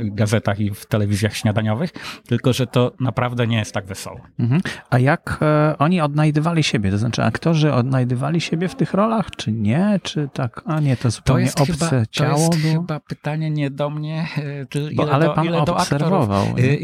gazetach 0.00 0.60
i 0.60 0.70
w 0.70 0.86
telewizjach 0.86 1.36
śniadaniowych, 1.36 1.90
tylko 2.34 2.52
że 2.52 2.66
to 2.66 2.92
naprawdę 3.00 3.46
nie 3.46 3.58
jest 3.58 3.72
tak 3.72 3.86
wesoło. 3.86 4.20
Mhm. 4.38 4.60
A 4.90 4.98
jak 4.98 5.38
e, 5.42 5.74
oni 5.78 6.00
odnajdywali 6.00 6.62
siebie? 6.62 6.90
To 6.90 6.98
znaczy, 6.98 7.22
aktorzy 7.22 7.72
odnajdywali 7.72 8.40
siebie 8.40 8.68
w 8.68 8.74
tych 8.74 8.94
rolach, 8.94 9.30
czy 9.36 9.52
nie? 9.52 10.00
Czy 10.02 10.28
tak? 10.32 10.62
A 10.66 10.80
nie, 10.80 10.96
to 10.96 11.10
zupełnie 11.10 11.48
to 11.48 11.62
obce 11.62 11.88
chyba, 11.88 12.06
ciało. 12.06 12.36
To 12.36 12.40
jest 12.40 12.62
było? 12.62 12.82
chyba 12.82 13.00
pytanie 13.00 13.50
nie 13.50 13.70
do 13.70 13.90
mnie, 13.90 14.28
e, 14.36 14.66
czy 14.66 14.80
ile, 14.92 15.12
ale 15.12 15.26
do, 15.26 15.32
pan 15.34 15.44
ile 15.46 15.64
do 15.64 15.76
aktorów. 15.78 16.30
E, 16.58 16.74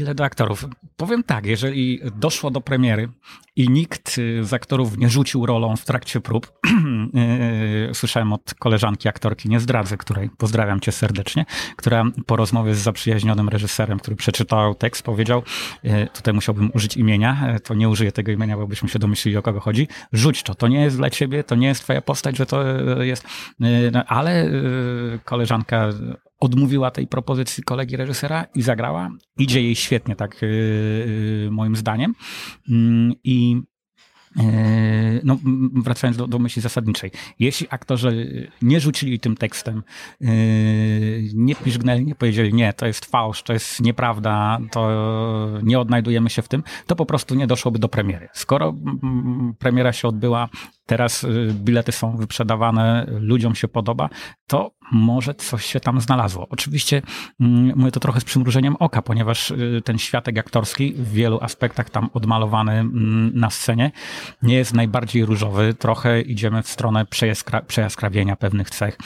ile 0.00 0.14
do 0.14 0.24
aktorów. 0.24 0.64
Powiem 0.96 1.22
tak, 1.22 1.46
jeżeli 1.46 2.00
doszło 2.16 2.50
do 2.50 2.60
premiery 2.60 3.08
i 3.58 3.70
nikt 3.70 4.16
z 4.42 4.52
aktorów 4.52 4.98
nie 4.98 5.08
rzucił 5.08 5.46
rolą 5.46 5.76
w 5.76 5.84
trakcie 5.84 6.20
prób, 6.20 6.52
słyszałem 7.92 8.32
od 8.32 8.54
koleżanki 8.54 9.08
aktorki, 9.08 9.48
nie 9.48 9.60
zdradzę, 9.60 9.96
której 9.96 10.30
pozdrawiam 10.30 10.80
cię 10.80 10.92
serdecznie, 10.92 11.46
która 11.76 12.04
po 12.26 12.36
rozmowie 12.36 12.74
z 12.74 12.78
zaprzyjaźnionym 12.78 13.48
reżyserem, 13.48 13.98
który 13.98 14.16
przeczytał 14.16 14.74
tekst, 14.74 15.02
powiedział, 15.02 15.42
tutaj 16.14 16.34
musiałbym 16.34 16.70
użyć 16.74 16.96
imienia, 16.96 17.58
to 17.64 17.74
nie 17.74 17.88
użyję 17.88 18.12
tego 18.12 18.32
imienia, 18.32 18.56
bo 18.56 18.66
byśmy 18.66 18.88
się 18.88 18.98
domyślili, 18.98 19.36
o 19.36 19.42
kogo 19.42 19.60
chodzi. 19.60 19.88
Rzuć 20.12 20.42
to, 20.42 20.54
to 20.54 20.68
nie 20.68 20.80
jest 20.80 20.96
dla 20.96 21.10
ciebie, 21.10 21.44
to 21.44 21.54
nie 21.54 21.66
jest 21.66 21.82
twoja 21.82 22.02
postać, 22.02 22.36
że 22.36 22.46
to 22.46 22.62
jest, 23.02 23.26
no, 23.92 24.04
ale 24.04 24.50
koleżanka 25.24 25.88
odmówiła 26.38 26.90
tej 26.90 27.06
propozycji 27.06 27.62
kolegi 27.62 27.96
reżysera 27.96 28.46
i 28.54 28.62
zagrała. 28.62 29.10
Idzie 29.38 29.62
jej 29.62 29.76
świetnie, 29.76 30.16
tak 30.16 30.40
moim 31.50 31.76
zdaniem. 31.76 32.14
Mm, 32.68 33.12
I 33.24 33.62
E, 34.36 35.20
no, 35.24 35.38
wracając 35.74 36.16
do, 36.16 36.26
do 36.26 36.38
myśli 36.38 36.62
zasadniczej. 36.62 37.10
Jeśli 37.38 37.66
aktorzy 37.70 38.50
nie 38.62 38.80
rzucili 38.80 39.20
tym 39.20 39.36
tekstem, 39.36 39.82
nie 41.34 41.54
piszgnęli, 41.54 42.04
nie 42.04 42.14
powiedzieli, 42.14 42.54
nie, 42.54 42.72
to 42.72 42.86
jest 42.86 43.04
fałsz, 43.04 43.42
to 43.42 43.52
jest 43.52 43.80
nieprawda, 43.80 44.58
to 44.70 44.90
nie 45.62 45.80
odnajdujemy 45.80 46.30
się 46.30 46.42
w 46.42 46.48
tym, 46.48 46.62
to 46.86 46.96
po 46.96 47.06
prostu 47.06 47.34
nie 47.34 47.46
doszłoby 47.46 47.78
do 47.78 47.88
premiery. 47.88 48.28
Skoro 48.32 48.74
premiera 49.58 49.92
się 49.92 50.08
odbyła, 50.08 50.48
teraz 50.88 51.24
y, 51.24 51.54
bilety 51.54 51.92
są 51.92 52.16
wyprzedawane, 52.16 53.06
ludziom 53.08 53.54
się 53.54 53.68
podoba, 53.68 54.08
to 54.46 54.70
może 54.92 55.34
coś 55.34 55.64
się 55.64 55.80
tam 55.80 56.00
znalazło. 56.00 56.46
Oczywiście 56.50 57.02
mm, 57.40 57.72
mówię 57.76 57.92
to 57.92 58.00
trochę 58.00 58.20
z 58.20 58.24
przymrużeniem 58.24 58.76
oka, 58.76 59.02
ponieważ 59.02 59.50
y, 59.50 59.82
ten 59.84 59.98
światek 59.98 60.38
aktorski 60.38 60.92
w 60.92 61.12
wielu 61.12 61.38
aspektach 61.42 61.90
tam 61.90 62.10
odmalowany 62.14 62.72
mm, 62.72 63.30
na 63.34 63.50
scenie 63.50 63.90
nie 64.42 64.54
jest 64.54 64.74
najbardziej 64.74 65.24
różowy. 65.24 65.74
Trochę 65.74 66.20
idziemy 66.20 66.62
w 66.62 66.68
stronę 66.68 67.06
przejaskrawienia 67.66 68.36
pewnych 68.36 68.70
cech 68.70 68.98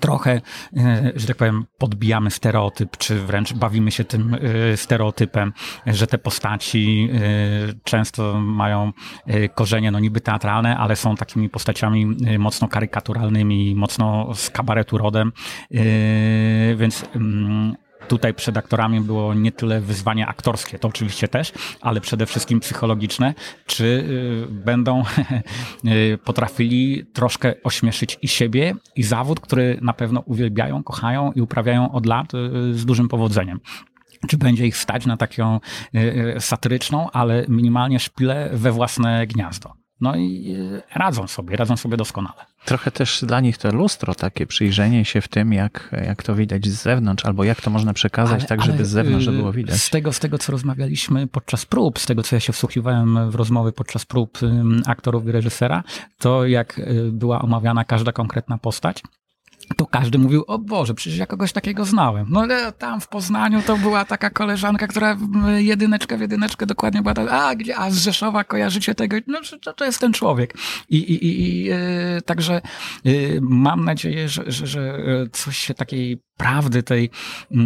trochę, 0.00 0.40
e, 0.76 1.12
że 1.16 1.26
tak 1.26 1.36
powiem, 1.36 1.66
podbijamy 1.78 2.30
stereotyp, 2.30 2.96
czy 2.96 3.20
wręcz 3.20 3.52
bawimy 3.52 3.90
się 3.90 4.04
tym 4.04 4.36
e, 4.72 4.76
stereotypem, 4.76 5.52
że 5.86 6.06
te 6.06 6.18
postaci 6.18 7.08
e, 7.12 7.18
często 7.84 8.40
mają 8.40 8.92
korzenie, 9.54 9.90
no 9.90 9.98
niby 9.98 10.20
teatralne, 10.20 10.76
ale 10.76 10.96
są 10.96 11.16
takimi 11.16 11.48
postaciami 11.48 12.16
mocno 12.38 12.68
karykaturalnymi, 12.68 13.74
mocno 13.74 14.34
z 14.34 14.50
kabaretu 14.50 14.98
rodem, 14.98 15.32
więc 16.76 17.04
mm, 17.14 17.76
Tutaj 18.08 18.34
przed 18.34 18.56
aktorami 18.56 19.00
było 19.00 19.34
nie 19.34 19.52
tyle 19.52 19.80
wyzwanie 19.80 20.26
aktorskie, 20.26 20.78
to 20.78 20.88
oczywiście 20.88 21.28
też, 21.28 21.52
ale 21.80 22.00
przede 22.00 22.26
wszystkim 22.26 22.60
psychologiczne, 22.60 23.34
czy 23.66 23.84
y, 23.84 24.46
będą 24.50 25.02
y, 25.84 26.18
potrafili 26.24 27.04
troszkę 27.12 27.54
ośmieszyć 27.64 28.18
i 28.22 28.28
siebie, 28.28 28.74
i 28.96 29.02
zawód, 29.02 29.40
który 29.40 29.78
na 29.82 29.92
pewno 29.92 30.20
uwielbiają, 30.20 30.82
kochają 30.82 31.32
i 31.32 31.40
uprawiają 31.40 31.92
od 31.92 32.06
lat 32.06 32.34
y, 32.34 32.74
z 32.74 32.84
dużym 32.84 33.08
powodzeniem 33.08 33.60
czy 34.28 34.38
będzie 34.38 34.66
ich 34.66 34.76
stać 34.76 35.06
na 35.06 35.16
taką 35.16 35.60
satyryczną, 36.38 37.10
ale 37.10 37.44
minimalnie 37.48 38.00
szpilę 38.00 38.50
we 38.52 38.72
własne 38.72 39.26
gniazdo. 39.26 39.83
No 40.04 40.16
i 40.16 40.56
e, 40.94 40.98
radzą 40.98 41.26
sobie, 41.26 41.56
radzą 41.56 41.76
sobie 41.76 41.96
doskonale. 41.96 42.46
Trochę 42.64 42.90
też 42.90 43.24
dla 43.26 43.40
nich 43.40 43.58
to 43.58 43.72
lustro, 43.72 44.14
takie 44.14 44.46
przyjrzenie 44.46 45.04
się 45.04 45.20
w 45.20 45.28
tym, 45.28 45.52
jak, 45.52 45.90
jak 46.06 46.22
to 46.22 46.34
widać 46.34 46.66
z 46.66 46.82
zewnątrz, 46.82 47.24
albo 47.24 47.44
jak 47.44 47.60
to 47.60 47.70
można 47.70 47.92
przekazać 47.92 48.40
ale, 48.40 48.48
tak, 48.48 48.62
żeby 48.62 48.78
ale, 48.78 48.84
z 48.84 48.88
zewnątrz 48.88 49.28
było 49.28 49.52
widać. 49.52 49.82
Z 49.82 49.90
tego, 49.90 50.12
z 50.12 50.18
tego, 50.18 50.38
co 50.38 50.52
rozmawialiśmy 50.52 51.26
podczas 51.26 51.66
prób, 51.66 51.98
z 51.98 52.06
tego, 52.06 52.22
co 52.22 52.36
ja 52.36 52.40
się 52.40 52.52
wsłuchiwałem 52.52 53.30
w 53.30 53.34
rozmowy 53.34 53.72
podczas 53.72 54.04
prób 54.04 54.38
aktorów 54.86 55.26
i 55.26 55.32
reżysera, 55.32 55.82
to 56.18 56.46
jak 56.46 56.78
e, 56.78 56.84
była 57.12 57.42
omawiana 57.42 57.84
każda 57.84 58.12
konkretna 58.12 58.58
postać, 58.58 59.02
to 59.76 59.86
każdy 59.86 60.18
mówił, 60.18 60.44
o 60.46 60.58
Boże, 60.58 60.94
przecież 60.94 61.18
ja 61.18 61.26
kogoś 61.26 61.52
takiego 61.52 61.84
znałem. 61.84 62.26
No 62.30 62.40
ale 62.40 62.72
tam 62.72 63.00
w 63.00 63.08
Poznaniu 63.08 63.62
to 63.62 63.76
była 63.76 64.04
taka 64.04 64.30
koleżanka, 64.30 64.86
która 64.86 65.16
jedyneczkę 65.56 66.16
w 66.16 66.20
jedyneczkę 66.20 66.66
dokładnie 66.66 67.02
była 67.02 67.14
tak, 67.14 67.28
a 67.30 67.54
gdzie, 67.54 67.76
a 67.76 67.90
z 67.90 67.96
Rzeszowa 67.96 68.44
kojarzycie 68.44 68.94
tego, 68.94 69.16
no 69.26 69.38
to, 69.62 69.72
to 69.72 69.84
jest 69.84 69.98
ten 69.98 70.12
człowiek. 70.12 70.54
I, 70.88 70.96
i, 70.96 71.26
i 71.26 71.64
yy, 71.64 71.76
także 72.26 72.60
yy, 73.04 73.38
mam 73.42 73.84
nadzieję, 73.84 74.28
że, 74.28 74.42
że, 74.46 74.66
że 74.66 74.98
coś 75.32 75.58
się 75.58 75.74
takiej 75.74 76.22
prawdy 76.36 76.82
tej 76.82 77.10
yy, 77.50 77.60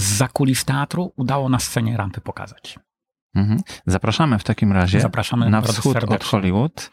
z 0.00 0.02
zakulis 0.02 0.64
teatru 0.64 1.12
udało 1.16 1.48
na 1.48 1.58
scenie 1.58 1.96
rampy 1.96 2.20
pokazać. 2.20 2.78
Mhm. 3.34 3.60
Zapraszamy 3.86 4.38
w 4.38 4.44
takim 4.44 4.72
razie 4.72 5.00
Zapraszamy 5.00 5.50
na 5.50 5.62
wschód 5.62 5.92
serdecznie. 5.92 6.16
od 6.16 6.24
Hollywood. 6.24 6.90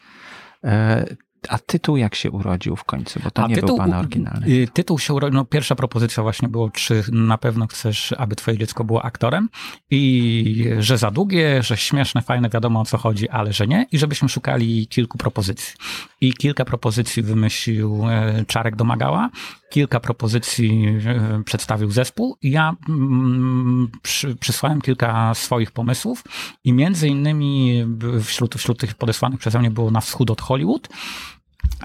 A 1.50 1.58
tytuł 1.58 1.98
jak 1.98 2.16
się 2.16 2.32
urodził 2.32 2.76
w 2.76 2.84
końcu? 2.84 3.20
Bo 3.24 3.32
to 3.32 3.44
A 3.44 3.48
nie 3.48 3.56
tytuł, 3.56 3.68
był 3.70 3.78
pana 3.78 4.00
oryginalny. 4.00 4.48
y, 4.48 4.68
Tytuł 4.74 5.00
się 5.00 5.14
urodził, 5.14 5.36
no 5.36 5.46
pierwsza 5.46 5.76
propozycja 5.76 6.24
właśnie 6.24 6.48
było, 6.48 6.70
czy 6.70 7.04
na 7.12 7.38
pewno 7.38 7.68
chcesz, 7.68 8.14
aby 8.18 8.36
twoje 8.36 8.58
dziecko 8.58 8.84
było 8.84 9.06
aktorem 9.06 9.50
i 9.92 10.66
że 10.80 10.98
za 10.98 11.12
długie, 11.12 11.64
że 11.64 11.78
śmieszne, 11.78 12.22
fajne, 12.22 12.50
wiadomo 12.50 12.82
o 12.82 12.86
co 12.86 12.98
chodzi, 12.98 13.30
ale 13.30 13.54
że 13.54 13.68
nie 13.68 13.86
i 13.92 13.98
żebyśmy 13.98 14.30
szukali 14.30 14.88
kilku 14.88 15.18
propozycji. 15.18 15.74
I 16.22 16.34
kilka 16.34 16.66
propozycji 16.66 17.24
wymyślił 17.24 18.06
e, 18.10 18.46
Czarek 18.48 18.76
Domagała, 18.76 19.30
kilka 19.70 20.00
propozycji 20.00 20.88
e, 21.06 21.44
przedstawił 21.44 21.92
zespół 21.92 22.38
i 22.42 22.52
ja 22.52 22.76
mm, 22.90 23.92
przy, 24.02 24.36
przysłałem 24.36 24.82
kilka 24.82 25.34
swoich 25.34 25.72
pomysłów 25.72 26.24
i 26.64 26.74
między 26.74 27.08
innymi 27.08 27.86
wśród, 28.24 28.56
wśród 28.56 28.80
tych 28.80 28.96
podesłanych 28.96 29.40
przeze 29.40 29.60
mnie 29.60 29.72
było 29.72 29.92
Na 29.92 30.02
wschód 30.02 30.32
od 30.32 30.42
Hollywood, 30.42 30.90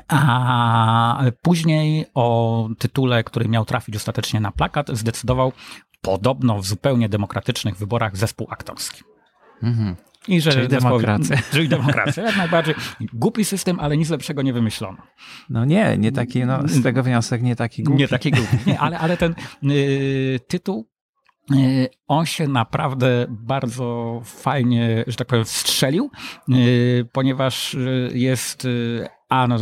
a 0.09 1.25
później 1.43 2.07
o 2.15 2.69
tytule, 2.79 3.25
który 3.25 3.49
miał 3.49 3.65
trafić 3.65 3.97
ostatecznie 3.97 4.41
na 4.41 4.53
plakat, 4.53 4.91
zdecydował 4.93 5.53
podobno 6.01 6.59
w 6.59 6.67
zupełnie 6.67 7.09
demokratycznych 7.09 7.77
wyborach 7.77 8.17
zespół 8.17 8.47
aktorski. 8.51 9.03
Mhm. 9.63 9.97
I 10.29 10.41
że 10.41 10.53
Czyli 10.53 10.69
demokracja. 10.69 11.37
Czyli 11.53 11.69
demokracja, 11.69 12.23
jak 12.23 12.37
najbardziej. 12.37 12.75
Głupi 13.13 13.45
system, 13.45 13.81
ale 13.81 13.97
nic 13.97 14.11
lepszego 14.11 14.43
nie 14.43 14.53
wymyślono. 14.53 14.99
No 15.51 15.65
nie, 15.65 15.99
nie 15.99 16.13
taki, 16.13 16.45
no 16.45 16.69
z 16.69 16.83
tego 16.83 17.03
wniosek 17.03 17.43
nie 17.43 17.57
taki 17.57 17.83
głupi. 17.83 17.99
Nie 17.99 18.09
taki 18.09 18.31
głupi. 18.31 18.57
Nie, 18.67 18.81
ale, 18.81 18.99
ale 18.99 19.17
ten 19.17 19.35
y, 19.71 20.41
tytuł, 20.49 20.89
y, 21.55 21.89
on 22.09 22.27
się 22.27 22.49
naprawdę 22.49 23.27
bardzo 23.29 24.21
fajnie, 24.25 25.05
że 25.07 25.17
tak 25.17 25.27
powiem, 25.27 25.45
strzelił, 25.45 26.11
y, 26.49 27.09
ponieważ 27.13 27.75
y, 27.75 28.11
jest 28.15 28.69
a, 29.35 29.47
no, 29.47 29.59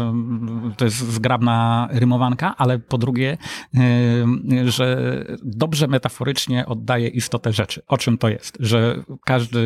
to 0.77 0.85
jest 0.85 0.97
zgrabna 0.97 1.89
rymowanka, 1.91 2.55
ale 2.59 2.79
po 2.79 2.99
drugie, 2.99 3.39
y, 3.75 4.71
że 4.71 4.97
dobrze 5.43 5.87
metaforycznie 5.87 6.67
oddaje 6.67 7.09
istotę 7.09 7.53
rzeczy. 7.53 7.83
O 7.87 7.99
czym 7.99 8.19
to 8.19 8.29
jest? 8.29 8.59
Że 8.61 9.05
każdy 9.25 9.59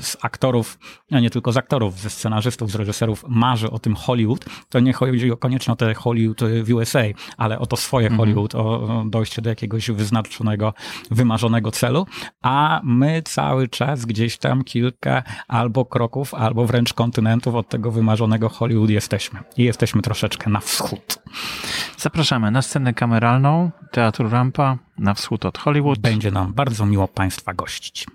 z 0.00 0.16
aktorów, 0.22 0.78
a 1.12 1.20
nie 1.20 1.30
tylko 1.30 1.52
z 1.52 1.56
aktorów, 1.56 1.98
ze 1.98 2.10
scenarzystów, 2.10 2.70
z 2.70 2.74
reżyserów 2.74 3.24
marzy 3.28 3.70
o 3.70 3.78
tym 3.78 3.94
Hollywood. 3.94 4.44
To 4.68 4.80
nie 4.80 4.92
chodzi 4.92 5.32
o 5.32 5.36
koniecznie 5.36 5.72
o 5.72 5.76
te 5.76 5.94
Hollywood 5.94 6.40
w 6.64 6.74
USA, 6.74 7.02
ale 7.36 7.58
o 7.58 7.66
to 7.66 7.76
swoje 7.76 8.10
Hollywood, 8.10 8.54
o 8.54 9.04
dojście 9.06 9.42
do 9.42 9.50
jakiegoś 9.50 9.90
wyznaczonego, 9.90 10.74
wymarzonego 11.10 11.70
celu, 11.70 12.06
a 12.42 12.80
my 12.84 13.22
cały 13.24 13.68
czas 13.68 14.04
gdzieś 14.04 14.38
tam 14.38 14.64
kilka 14.64 15.22
albo 15.48 15.84
kroków, 15.84 16.34
albo 16.34 16.66
wręcz 16.66 16.94
kontynentów 16.94 17.54
od 17.54 17.68
tego 17.68 17.90
wymarzonego 17.90 18.48
Hollywood 18.48 18.90
jesteśmy. 18.90 19.43
I 19.56 19.64
jesteśmy 19.64 20.02
troszeczkę 20.02 20.50
na 20.50 20.60
wschód. 20.60 21.18
Zapraszamy 21.98 22.50
na 22.50 22.62
scenę 22.62 22.94
kameralną 22.94 23.70
Teatru 23.90 24.28
Rampa 24.28 24.78
na 24.98 25.14
wschód 25.14 25.44
od 25.44 25.58
Hollywood. 25.58 25.98
Będzie 25.98 26.30
nam 26.30 26.52
bardzo 26.52 26.86
miło 26.86 27.08
Państwa 27.08 27.54
gościć. 27.54 28.06